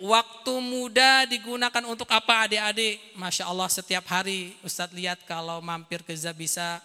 Waktu 0.00 0.64
muda 0.64 1.28
digunakan 1.28 1.84
untuk 1.84 2.08
apa 2.08 2.48
adik-adik? 2.48 2.96
Masya 3.20 3.44
Allah 3.52 3.68
setiap 3.68 4.08
hari 4.08 4.56
Ustadz 4.64 4.96
lihat 4.96 5.20
kalau 5.28 5.60
mampir 5.60 6.00
ke 6.00 6.16
Zabisa 6.16 6.80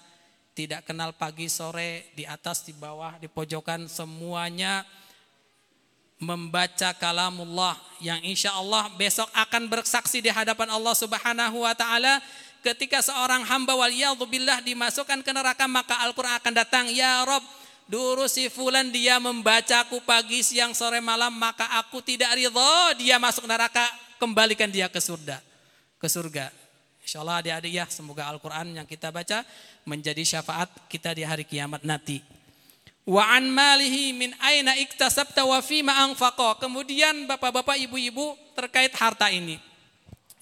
tidak 0.51 0.83
kenal 0.83 1.15
pagi 1.15 1.47
sore 1.47 2.11
di 2.11 2.27
atas 2.27 2.67
di 2.67 2.75
bawah 2.75 3.15
di 3.15 3.31
pojokan 3.31 3.87
semuanya 3.87 4.83
membaca 6.19 6.91
kalamullah 6.95 7.79
yang 8.03 8.19
insya 8.19 8.51
Allah 8.51 8.91
besok 8.99 9.31
akan 9.31 9.67
bersaksi 9.71 10.19
di 10.19 10.27
hadapan 10.27 10.75
Allah 10.75 10.95
Subhanahu 10.95 11.63
wa 11.63 11.71
taala 11.71 12.19
ketika 12.63 12.99
seorang 12.99 13.47
hamba 13.47 13.79
waliyadzubillah 13.79 14.59
dimasukkan 14.63 15.23
ke 15.23 15.31
neraka 15.31 15.67
maka 15.71 16.03
Al-Qur'an 16.03 16.35
akan 16.39 16.53
datang 16.55 16.91
ya 16.91 17.23
Rob 17.23 17.43
dulu 17.85 18.25
si 18.25 18.49
fulan 18.49 18.89
dia 18.89 19.21
membacaku 19.21 20.01
pagi 20.01 20.41
siang 20.41 20.73
sore 20.73 21.01
malam 21.01 21.33
maka 21.33 21.69
aku 21.77 22.01
tidak 22.01 22.33
ridho 22.33 22.73
dia 22.97 23.21
masuk 23.21 23.45
neraka 23.45 23.85
kembalikan 24.17 24.69
dia 24.69 24.89
ke 24.89 24.97
surga 24.97 25.41
ke 26.01 26.07
surga 26.09 26.49
Insya 27.05 27.21
Allah 27.21 27.37
adik-adik 27.37 27.69
ya 27.69 27.85
semoga 27.85 28.25
Al-Quran 28.25 28.81
yang 28.81 28.87
kita 28.89 29.13
baca 29.13 29.45
menjadi 29.85 30.25
syafaat 30.25 30.73
kita 30.89 31.13
di 31.13 31.21
hari 31.21 31.45
kiamat 31.45 31.85
nanti 31.85 32.17
Wa 33.05 33.37
an 33.37 33.53
malihi 33.53 34.17
min 34.17 34.33
aina 34.41 34.73
iktasabta 34.81 35.45
wa 35.45 35.61
fima. 35.61 35.93
Kemudian 36.57 37.29
Bapak-bapak, 37.29 37.77
Ibu-ibu 37.77 38.33
terkait 38.57 38.89
harta 38.97 39.29
ini. 39.29 39.61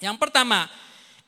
Yang 0.00 0.16
pertama, 0.16 0.72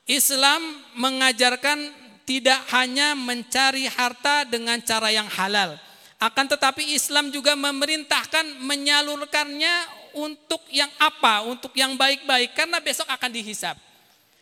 Islam 0.09 0.81
mengajarkan 0.97 1.93
tidak 2.25 2.57
hanya 2.73 3.13
mencari 3.13 3.85
harta 3.85 4.49
dengan 4.49 4.81
cara 4.81 5.13
yang 5.13 5.29
halal. 5.29 5.77
Akan 6.17 6.49
tetapi 6.49 6.97
Islam 6.97 7.29
juga 7.29 7.53
memerintahkan 7.53 8.57
menyalurkannya 8.65 9.75
untuk 10.17 10.65
yang 10.73 10.89
apa? 10.97 11.45
Untuk 11.45 11.73
yang 11.77 11.93
baik-baik 11.93 12.57
karena 12.57 12.81
besok 12.81 13.05
akan 13.05 13.29
dihisap. 13.29 13.77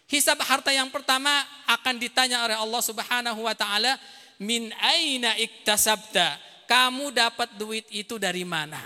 Hisab 0.07 0.39
harta 0.45 0.71
yang 0.71 0.87
pertama 0.87 1.43
akan 1.67 1.99
ditanya 1.99 2.47
oleh 2.47 2.55
Allah 2.55 2.81
Subhanahu 2.81 3.43
wa 3.43 3.55
taala, 3.57 3.99
"Min 4.39 4.71
aina 4.79 5.35
iktasabta?" 5.35 6.45
kamu 6.65 7.13
dapat 7.13 7.55
duit 7.55 7.85
itu 7.93 8.17
dari 8.17 8.43
mana? 8.43 8.81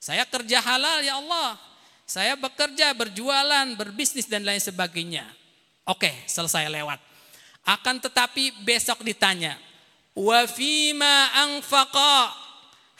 Saya 0.00 0.24
kerja 0.28 0.60
halal 0.64 1.04
ya 1.04 1.20
Allah. 1.20 1.56
Saya 2.08 2.36
bekerja, 2.36 2.92
berjualan, 2.96 3.66
berbisnis 3.76 4.26
dan 4.26 4.44
lain 4.44 4.60
sebagainya. 4.60 5.24
Oke, 5.88 6.10
selesai 6.26 6.68
lewat. 6.68 6.98
Akan 7.62 8.00
tetapi 8.00 8.64
besok 8.64 9.04
ditanya, 9.04 9.54
wa 10.16 10.40
fima 10.46 11.30
anfaqa? 11.46 12.36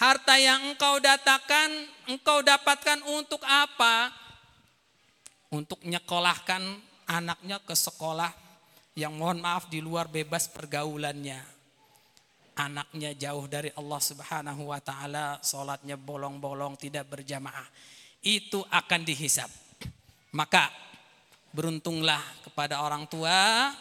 Harta 0.01 0.41
yang 0.41 0.73
engkau 0.73 0.97
datakan, 0.97 1.69
engkau 2.09 2.41
dapatkan 2.41 3.05
untuk 3.05 3.45
apa? 3.45 4.09
Untuk 5.53 5.85
nyekolahkan 5.85 6.63
anaknya 7.05 7.61
ke 7.61 7.77
sekolah 7.77 8.33
yang 8.97 9.13
mohon 9.13 9.45
maaf 9.45 9.69
di 9.69 9.85
luar 9.85 10.09
bebas 10.09 10.49
pergaulannya 10.49 11.61
anaknya 12.61 13.17
jauh 13.17 13.49
dari 13.49 13.73
Allah 13.73 14.01
Subhanahu 14.01 14.69
wa 14.69 14.81
taala, 14.85 15.41
salatnya 15.41 15.97
bolong-bolong, 15.97 16.77
tidak 16.77 17.09
berjamaah. 17.09 17.65
Itu 18.21 18.61
akan 18.69 19.01
dihisap. 19.09 19.49
Maka 20.37 20.69
beruntunglah 21.51 22.21
kepada 22.45 22.85
orang 22.85 23.09
tua 23.09 23.73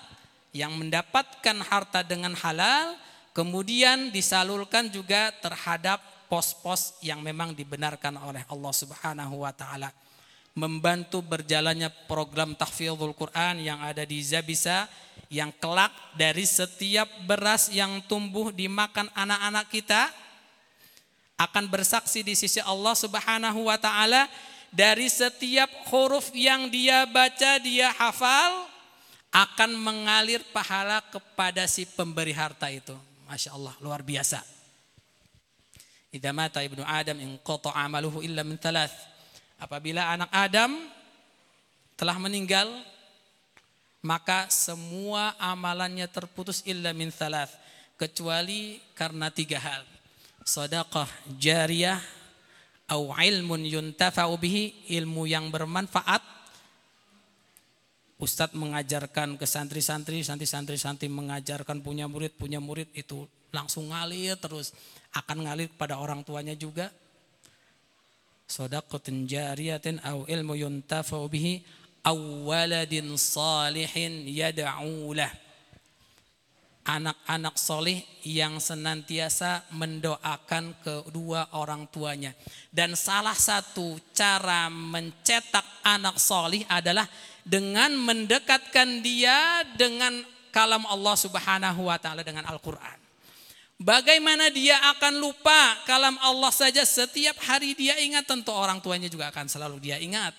yang 0.56 0.74
mendapatkan 0.80 1.58
harta 1.68 2.02
dengan 2.02 2.34
halal, 2.40 2.96
kemudian 3.40 4.12
disalurkan 4.12 4.92
juga 4.92 5.32
terhadap 5.40 6.04
pos-pos 6.28 7.00
yang 7.00 7.24
memang 7.24 7.56
dibenarkan 7.56 8.20
oleh 8.20 8.44
Allah 8.52 8.74
Subhanahu 8.76 9.48
wa 9.48 9.56
taala. 9.56 9.96
Membantu 10.60 11.24
berjalannya 11.24 11.88
program 12.04 12.52
tahfizul 12.52 13.16
Quran 13.16 13.64
yang 13.64 13.80
ada 13.80 14.04
di 14.04 14.20
Zabisa 14.20 14.92
yang 15.32 15.56
kelak 15.56 15.96
dari 16.20 16.44
setiap 16.44 17.08
beras 17.24 17.72
yang 17.72 18.04
tumbuh 18.12 18.52
dimakan 18.52 19.08
anak-anak 19.16 19.72
kita 19.72 20.12
akan 21.40 21.72
bersaksi 21.72 22.20
di 22.20 22.36
sisi 22.36 22.60
Allah 22.60 22.92
Subhanahu 22.92 23.72
wa 23.72 23.80
taala 23.80 24.28
dari 24.68 25.08
setiap 25.08 25.72
huruf 25.88 26.36
yang 26.36 26.68
dia 26.68 27.08
baca 27.08 27.56
dia 27.64 27.88
hafal 27.96 28.68
akan 29.32 29.80
mengalir 29.80 30.44
pahala 30.52 31.00
kepada 31.08 31.64
si 31.72 31.88
pemberi 31.88 32.36
harta 32.36 32.68
itu. 32.68 33.09
Masya 33.30 33.54
Allah 33.54 33.78
luar 33.86 34.02
biasa. 34.02 34.42
Idza 36.10 36.34
mata 36.34 36.66
ibnu 36.66 36.82
Adam 36.82 37.22
in 37.22 37.38
amaluhu 37.78 38.26
illa 38.26 38.42
min 38.42 38.58
thalath. 38.58 38.94
Apabila 39.62 40.10
anak 40.10 40.34
Adam 40.34 40.74
telah 41.94 42.18
meninggal 42.18 42.66
maka 44.02 44.48
semua 44.50 45.36
amalannya 45.38 46.08
terputus 46.10 46.64
illa 46.66 46.96
min 46.96 47.12
thalath 47.12 47.52
kecuali 48.00 48.80
karena 48.96 49.28
tiga 49.28 49.60
hal 49.60 49.84
sedekah 50.48 51.12
jariyah 51.36 52.00
au 52.96 53.12
ilmun 53.12 53.68
yuntafa'u 53.68 54.34
bihi 54.40 54.88
ilmu 54.96 55.28
yang 55.28 55.52
bermanfaat 55.52 56.39
Ustadz 58.20 58.51
mengajarkan 58.51 59.39
ke 59.39 59.47
santri-santri, 59.47 60.20
santri-santri 60.28 61.07
mengajarkan 61.07 61.80
punya 61.80 62.03
murid, 62.03 62.36
punya 62.36 62.59
murid 62.59 62.91
itu 62.91 63.24
langsung 63.55 63.95
ngalir 63.95 64.36
terus. 64.36 64.76
Akan 65.15 65.47
ngalir 65.47 65.72
pada 65.80 65.95
orang 65.95 66.28
tuanya 66.28 66.51
juga. 66.51 66.91
Sodaqatin 68.43 69.24
jariyatin 69.24 70.03
au 70.03 70.28
ilmu 70.28 70.59
yuntafa'u 70.59 71.32
bihi 71.32 71.63
awaladin 72.03 73.15
salihin 73.15 74.28
yad'ulah 74.28 75.32
anak-anak 76.89 77.53
solih 77.53 78.01
yang 78.26 78.57
senantiasa 78.57 79.70
mendoakan 79.78 80.82
kedua 80.82 81.53
orang 81.53 81.86
tuanya. 81.93 82.34
Dan 82.74 82.97
salah 82.97 83.38
satu 83.38 84.01
cara 84.09 84.74
mencetak 84.74 85.86
anak 85.86 86.17
solih 86.17 86.65
adalah 86.65 87.05
dengan 87.48 87.94
mendekatkan 87.96 89.04
dia 89.04 89.64
dengan 89.78 90.24
kalam 90.50 90.84
Allah 90.90 91.16
subhanahu 91.16 91.88
wa 91.88 91.98
ta'ala 92.02 92.26
dengan 92.26 92.46
Al-Quran. 92.50 92.98
Bagaimana 93.80 94.52
dia 94.52 94.76
akan 94.92 95.24
lupa 95.24 95.80
kalam 95.88 96.20
Allah 96.20 96.52
saja 96.52 96.84
setiap 96.84 97.40
hari 97.48 97.72
dia 97.80 97.96
ingat 98.04 98.28
tentu 98.28 98.52
orang 98.52 98.84
tuanya 98.84 99.08
juga 99.08 99.32
akan 99.32 99.48
selalu 99.48 99.80
dia 99.80 99.96
ingat. 99.96 100.36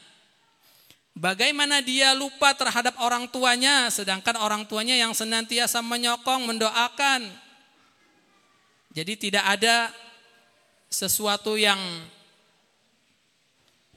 Bagaimana 1.16 1.80
dia 1.80 2.12
lupa 2.12 2.52
terhadap 2.52 2.94
orang 3.00 3.26
tuanya, 3.32 3.88
sedangkan 3.88 4.36
orang 4.40 4.62
tuanya 4.68 4.94
yang 4.94 5.16
senantiasa 5.16 5.80
menyokong, 5.80 6.48
mendoakan. 6.52 7.26
Jadi 8.92 9.28
tidak 9.28 9.44
ada 9.58 9.88
sesuatu 10.92 11.56
yang 11.56 11.78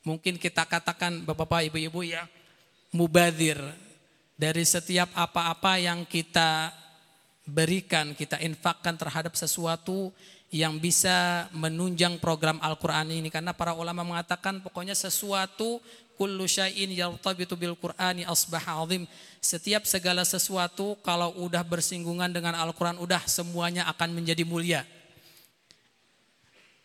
mungkin 0.07 0.39
kita 0.39 0.67
katakan 0.67 1.23
bapak-bapak, 1.23 1.67
ibu-ibu 1.71 2.03
ya, 2.03 2.27
mubadir 2.93 3.57
dari 4.37 4.63
setiap 4.63 5.09
apa-apa 5.17 5.81
yang 5.81 6.05
kita 6.05 6.71
berikan, 7.43 8.15
kita 8.15 8.39
infakkan 8.39 8.95
terhadap 8.95 9.35
sesuatu 9.35 10.13
yang 10.53 10.77
bisa 10.77 11.49
menunjang 11.49 12.21
program 12.21 12.61
Al-Quran 12.61 13.09
ini 13.09 13.33
karena 13.33 13.57
para 13.57 13.73
ulama 13.73 14.05
mengatakan 14.05 14.61
pokoknya 14.61 14.93
sesuatu 14.93 15.81
kullu 16.13 16.45
syai'in 16.45 16.93
yartabitu 16.93 17.57
bil 17.57 17.73
Qur'ani 17.73 18.23
asbaha 18.29 18.77
azim. 18.85 19.09
Setiap 19.41 19.89
segala 19.89 20.21
sesuatu 20.21 20.93
kalau 21.01 21.33
udah 21.41 21.65
bersinggungan 21.65 22.29
dengan 22.29 22.53
Al-Qur'an 22.53 23.01
udah 23.01 23.25
semuanya 23.25 23.89
akan 23.89 24.13
menjadi 24.13 24.45
mulia. 24.45 24.85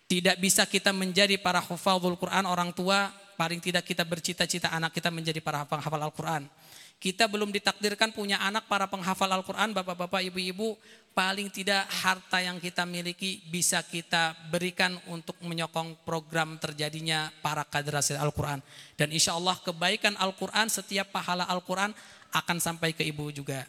Tidak 0.09 0.41
bisa 0.41 0.65
kita 0.65 0.89
menjadi 0.97 1.37
para 1.37 1.61
hafal 1.61 2.01
Quran 2.01 2.49
orang 2.49 2.73
tua, 2.73 3.13
paling 3.39 3.62
tidak 3.62 3.86
kita 3.86 4.03
bercita-cita 4.03 4.74
anak 4.74 4.91
kita 4.91 5.14
menjadi 5.14 5.39
para 5.39 5.62
penghafal 5.62 6.03
Al-Quran. 6.03 6.51
Kita 6.99 7.30
belum 7.30 7.55
ditakdirkan 7.55 8.11
punya 8.11 8.43
anak 8.43 8.66
para 8.66 8.91
penghafal 8.91 9.30
Al-Quran, 9.30 9.70
bapak-bapak, 9.70 10.18
ibu-ibu, 10.34 10.74
paling 11.14 11.47
tidak 11.47 11.86
harta 11.86 12.43
yang 12.43 12.59
kita 12.59 12.82
miliki 12.82 13.39
bisa 13.47 13.78
kita 13.86 14.34
berikan 14.51 14.99
untuk 15.07 15.39
menyokong 15.39 15.95
program 16.03 16.59
terjadinya 16.59 17.30
para 17.39 17.62
kadrasi 17.62 18.18
Al-Quran. 18.18 18.59
Dan 18.99 19.14
insya 19.14 19.39
Allah 19.39 19.55
kebaikan 19.62 20.18
Al-Quran, 20.18 20.66
setiap 20.66 21.14
pahala 21.14 21.47
Al-Quran 21.47 21.95
akan 22.34 22.59
sampai 22.59 22.91
ke 22.91 23.07
ibu 23.07 23.30
juga. 23.30 23.62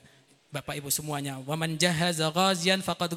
Bapak 0.50 0.82
Ibu 0.82 0.90
semuanya, 0.90 1.38
waman 1.46 1.78
jahaza 1.78 2.34
ghazian 2.34 2.82
faqad. 2.82 3.14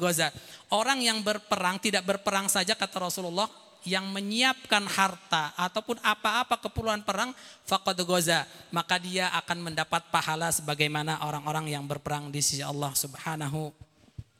Orang 0.69 1.01
yang 1.01 1.25
berperang 1.25 1.81
tidak 1.81 2.05
berperang 2.05 2.45
saja 2.45 2.77
kata 2.77 3.09
Rasulullah, 3.09 3.49
yang 3.83 4.07
menyiapkan 4.11 4.87
harta 4.87 5.51
ataupun 5.59 5.99
apa-apa 5.99 6.59
keperluan 6.59 7.03
perang 7.03 7.35
faqad 7.67 7.99
goza 8.07 8.47
maka 8.71 8.95
dia 8.99 9.27
akan 9.43 9.71
mendapat 9.71 10.07
pahala 10.07 10.51
sebagaimana 10.51 11.23
orang-orang 11.23 11.71
yang 11.71 11.83
berperang 11.83 12.31
di 12.31 12.39
sisi 12.39 12.63
Allah 12.63 12.91
Subhanahu 12.95 13.71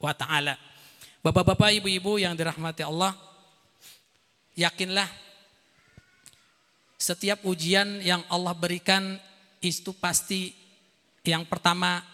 wa 0.00 0.12
taala. 0.16 0.56
Bapak-bapak, 1.24 1.72
ibu-ibu 1.80 2.20
yang 2.20 2.36
dirahmati 2.36 2.84
Allah, 2.84 3.16
yakinlah 4.52 5.08
setiap 7.00 7.40
ujian 7.48 8.04
yang 8.04 8.20
Allah 8.28 8.52
berikan 8.52 9.16
itu 9.64 9.96
pasti 9.96 10.52
yang 11.24 11.48
pertama 11.48 12.04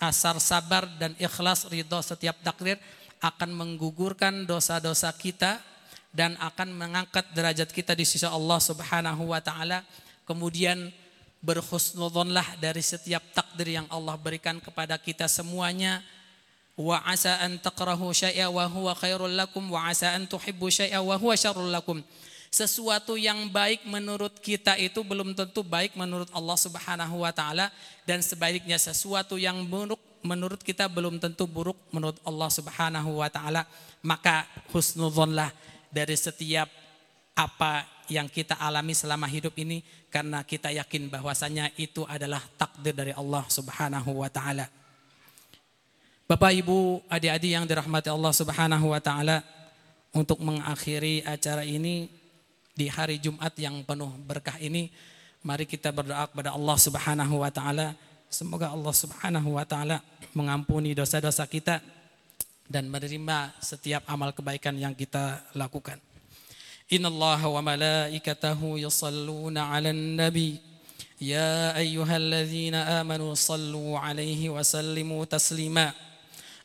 asar 0.00 0.40
sabar 0.40 0.88
dan 0.96 1.12
ikhlas 1.20 1.68
ridho 1.68 2.00
setiap 2.00 2.40
takdir 2.40 2.80
akan 3.20 3.50
menggugurkan 3.52 4.48
dosa-dosa 4.48 5.12
kita 5.14 5.60
dan 6.18 6.34
akan 6.42 6.74
mengangkat 6.74 7.30
derajat 7.30 7.70
kita 7.70 7.94
di 7.94 8.02
sisi 8.02 8.26
Allah 8.26 8.58
Subhanahu 8.58 9.30
wa 9.30 9.38
taala. 9.38 9.86
Kemudian 10.26 10.90
berhusnudzonlah 11.38 12.58
dari 12.58 12.82
setiap 12.82 13.22
takdir 13.30 13.78
yang 13.78 13.86
Allah 13.86 14.18
berikan 14.18 14.58
kepada 14.58 14.98
kita 14.98 15.30
semuanya. 15.30 16.02
Wa 16.74 17.06
asa 17.06 17.38
an 17.46 17.62
takrahu 17.62 18.10
syai'a 18.10 18.50
wa 18.50 18.66
huwa 18.66 18.98
khairul 18.98 19.30
lakum 19.30 19.62
wa 19.70 19.86
asa 19.86 20.18
an 20.18 20.26
tuhibbu 20.26 20.66
syai'a 20.66 20.98
wa 20.98 21.14
huwa 21.14 21.38
syarrul 21.38 21.70
lakum. 21.70 22.02
Sesuatu 22.50 23.14
yang 23.14 23.46
baik 23.54 23.86
menurut 23.86 24.42
kita 24.42 24.74
itu 24.74 25.06
belum 25.06 25.38
tentu 25.38 25.62
baik 25.62 25.94
menurut 25.94 26.26
Allah 26.34 26.58
Subhanahu 26.58 27.22
wa 27.22 27.30
taala 27.30 27.70
dan 28.10 28.24
sebaliknya 28.26 28.74
sesuatu 28.74 29.38
yang 29.38 29.62
buruk 29.70 30.00
menurut 30.26 30.58
kita 30.66 30.90
belum 30.90 31.22
tentu 31.22 31.46
buruk 31.46 31.78
menurut 31.94 32.18
Allah 32.26 32.50
Subhanahu 32.50 33.22
wa 33.22 33.30
taala. 33.30 33.62
Maka 34.02 34.46
husnudzonlah 34.74 35.50
dari 35.88 36.16
setiap 36.16 36.68
apa 37.38 37.86
yang 38.08 38.26
kita 38.26 38.56
alami 38.58 38.96
selama 38.96 39.28
hidup 39.28 39.54
ini 39.60 39.84
karena 40.08 40.40
kita 40.42 40.72
yakin 40.72 41.12
bahwasanya 41.12 41.70
itu 41.76 42.02
adalah 42.08 42.40
takdir 42.56 42.96
dari 42.96 43.12
Allah 43.12 43.44
Subhanahu 43.46 44.24
wa 44.24 44.30
taala. 44.32 44.66
Bapak 46.28 46.52
Ibu, 46.52 47.08
adik-adik 47.08 47.50
yang 47.56 47.64
dirahmati 47.64 48.12
Allah 48.12 48.32
Subhanahu 48.36 48.92
wa 48.92 49.00
taala, 49.00 49.40
untuk 50.12 50.40
mengakhiri 50.40 51.24
acara 51.24 51.64
ini 51.64 52.08
di 52.72 52.88
hari 52.88 53.20
Jumat 53.20 53.52
yang 53.60 53.84
penuh 53.84 54.12
berkah 54.24 54.56
ini, 54.60 54.88
mari 55.44 55.68
kita 55.68 55.92
berdoa 55.92 56.28
kepada 56.30 56.54
Allah 56.56 56.76
Subhanahu 56.76 57.34
wa 57.44 57.50
taala. 57.52 57.96
Semoga 58.28 58.72
Allah 58.72 58.92
Subhanahu 58.92 59.56
wa 59.56 59.64
taala 59.64 60.04
mengampuni 60.36 60.92
dosa-dosa 60.92 61.48
kita 61.48 61.80
dan 62.68 62.92
menerima 62.92 63.56
setiap 63.64 64.04
amal 64.04 64.30
kebaikan 64.36 64.76
yang 64.76 64.92
kita 64.92 65.40
lakukan. 65.56 65.96
Inna 66.92 67.08
Allah 67.08 67.40
wa 67.48 67.60
malaikatahu 67.64 68.76
yusalluna 68.76 69.72
ala 69.72 69.92
nabi. 69.92 70.60
Ya 71.18 71.74
ayyuhalladzina 71.74 73.00
amanu 73.02 73.34
sallu 73.34 73.96
'alaihi 73.96 74.52
wa 74.52 74.62
sallimu 74.62 75.24
taslima. 75.26 75.96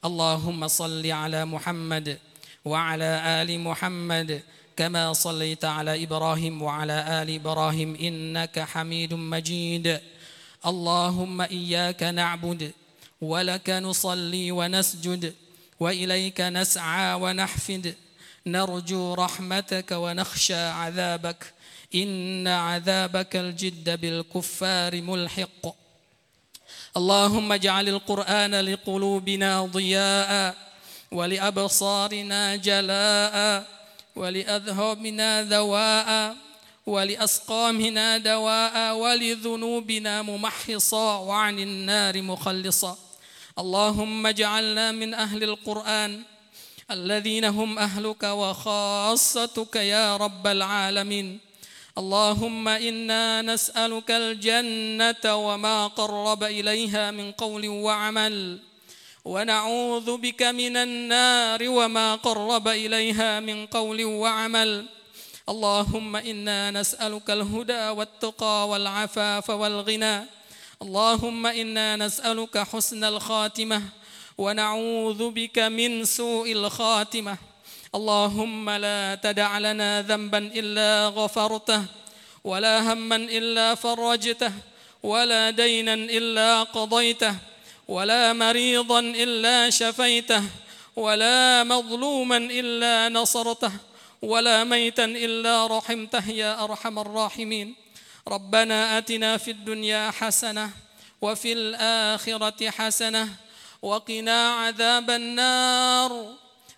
Allahumma 0.03 0.67
salli 0.67 1.09
'ala 1.09 1.47
Muhammad 1.47 2.19
wa 2.63 2.75
'ala 2.75 3.39
ali 3.39 3.55
Muhammad 3.57 4.43
kama 4.75 5.11
sallaita 5.13 5.13
ala 5.13 5.13
كما 5.13 5.13
صليت 5.13 5.63
على 5.65 6.03
ابراهيم 6.03 6.55
وعلى 6.61 6.97
ال 7.21 7.29
ابراهيم 7.29 7.95
انك 7.95 8.59
حميد 8.59 9.13
مجيد 9.13 10.01
اللهم 10.65 11.37
wa 11.45 12.01
نعبد 12.01 12.61
ولك 13.21 13.69
نصلي 13.69 14.51
ونسجد 14.51 15.33
وإليك 15.83 16.41
نسعى 16.41 17.13
ونحفد. 17.13 17.95
نرجو 18.45 19.13
رحمتك 19.13 19.91
ونخشى 19.91 20.63
عذابك. 20.81 21.53
إن 21.95 22.47
عذابك 22.47 23.35
الجد 23.35 24.01
بالكفار 24.01 25.01
ملحق. 25.01 25.63
اللهم 26.97 27.51
اجعل 27.51 27.89
القرآن 27.89 28.53
لقلوبنا 28.55 29.65
ضياء 29.65 30.55
ولأبصارنا 31.11 32.55
جلاء 32.55 33.65
ولاذهابنا 34.15 35.43
ذواء 35.43 36.35
ولأسقامنا 36.85 38.17
دواء 38.17 38.95
ولذنوبنا 38.95 40.21
ممحصا 40.21 41.17
وعن 41.17 41.59
النار 41.59 42.21
مخلصا. 42.21 42.97
اللهم 43.53 44.27
اجعلنا 44.27 44.91
من 44.91 45.13
أهل 45.13 45.43
القرآن 45.43 46.21
الذين 46.91 47.45
هم 47.45 47.79
أهلك 47.79 48.23
وخاصتك 48.23 49.75
يا 49.75 50.17
رب 50.17 50.47
العالمين. 50.47 51.39
اللهم 51.97 52.67
إنا 52.67 53.41
نسألك 53.41 54.11
الجنة 54.11 55.25
وما 55.35 55.87
قرب 55.87 56.43
إليها 56.43 57.11
من 57.11 57.31
قول 57.31 57.67
وعمل 57.67 58.59
ونعوذ 59.25 60.17
بك 60.17 60.41
من 60.43 60.77
النار 60.77 61.61
وما 61.69 62.15
قرب 62.15 62.67
إليها 62.67 63.39
من 63.39 63.65
قول 63.65 64.05
وعمل. 64.05 64.85
اللهم 65.49 66.15
إنا 66.15 66.71
نسألك 66.71 67.29
الهدى 67.29 67.89
والتقى 67.89 68.69
والعفاف 68.69 69.49
والغنى 69.49 70.32
اللهم 70.83 71.45
إنا 71.45 71.95
نسألك 71.95 72.57
حسن 72.57 73.03
الخاتمة 73.03 73.81
ونعوذ 74.37 75.31
بك 75.31 75.59
من 75.59 76.05
سوء 76.05 76.51
الخاتمة. 76.51 77.37
اللهم 77.95 78.69
لا 78.69 79.15
تدع 79.15 79.57
لنا 79.57 80.01
ذنبا 80.01 80.37
إلا 80.37 81.07
غفرته 81.07 81.81
ولا 82.43 82.93
هما 82.93 83.15
إلا 83.15 83.75
فرجته 83.75 84.51
ولا 85.03 85.49
دينا 85.49 85.93
إلا 85.93 86.63
قضيته 86.63 87.35
ولا 87.87 88.33
مريضا 88.33 88.99
إلا 88.99 89.69
شفيته 89.69 90.43
ولا 90.95 91.63
مظلوما 91.63 92.37
إلا 92.37 93.09
نصرته 93.09 93.71
ولا 94.21 94.63
ميتا 94.63 95.05
إلا 95.05 95.67
رحمته 95.67 96.29
يا 96.29 96.63
أرحم 96.63 96.99
الراحمين. 96.99 97.82
ربنا 98.27 98.97
آتنا 98.97 99.37
في 99.37 99.51
الدنيا 99.51 100.11
حسنة 100.11 100.69
وفي 101.21 101.53
الآخرة 101.53 102.69
حسنة 102.69 103.29
وقنا 103.81 104.49
عذاب 104.53 105.09
النار 105.09 106.11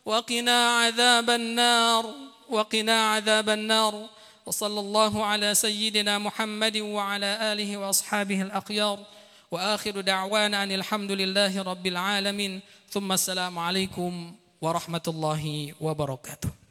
وقنا 0.06 0.58
عذاب 0.80 1.30
النار 1.30 2.06
وقنا 2.50 3.12
عذاب 3.14 3.50
النار. 3.50 4.10
وصلى 4.46 4.80
الله 4.80 5.26
على 5.26 5.56
سيدنا 5.56 6.18
محمد 6.18 6.78
وعلى 6.78 7.54
آله 7.54 7.78
وأصحابه 7.78 8.42
الأخيار. 8.42 9.00
وآخر 9.52 10.02
دعوانا 10.02 10.64
أن 10.64 10.72
الحمد 10.72 11.12
لله 11.12 11.62
رب 11.62 11.88
العالمين. 11.88 12.62
ثم 12.90 13.12
السلام 13.12 13.60
عليكم 13.60 14.36
ورحمة 14.62 15.06
الله 15.08 15.74
وبركاته. 15.82 16.65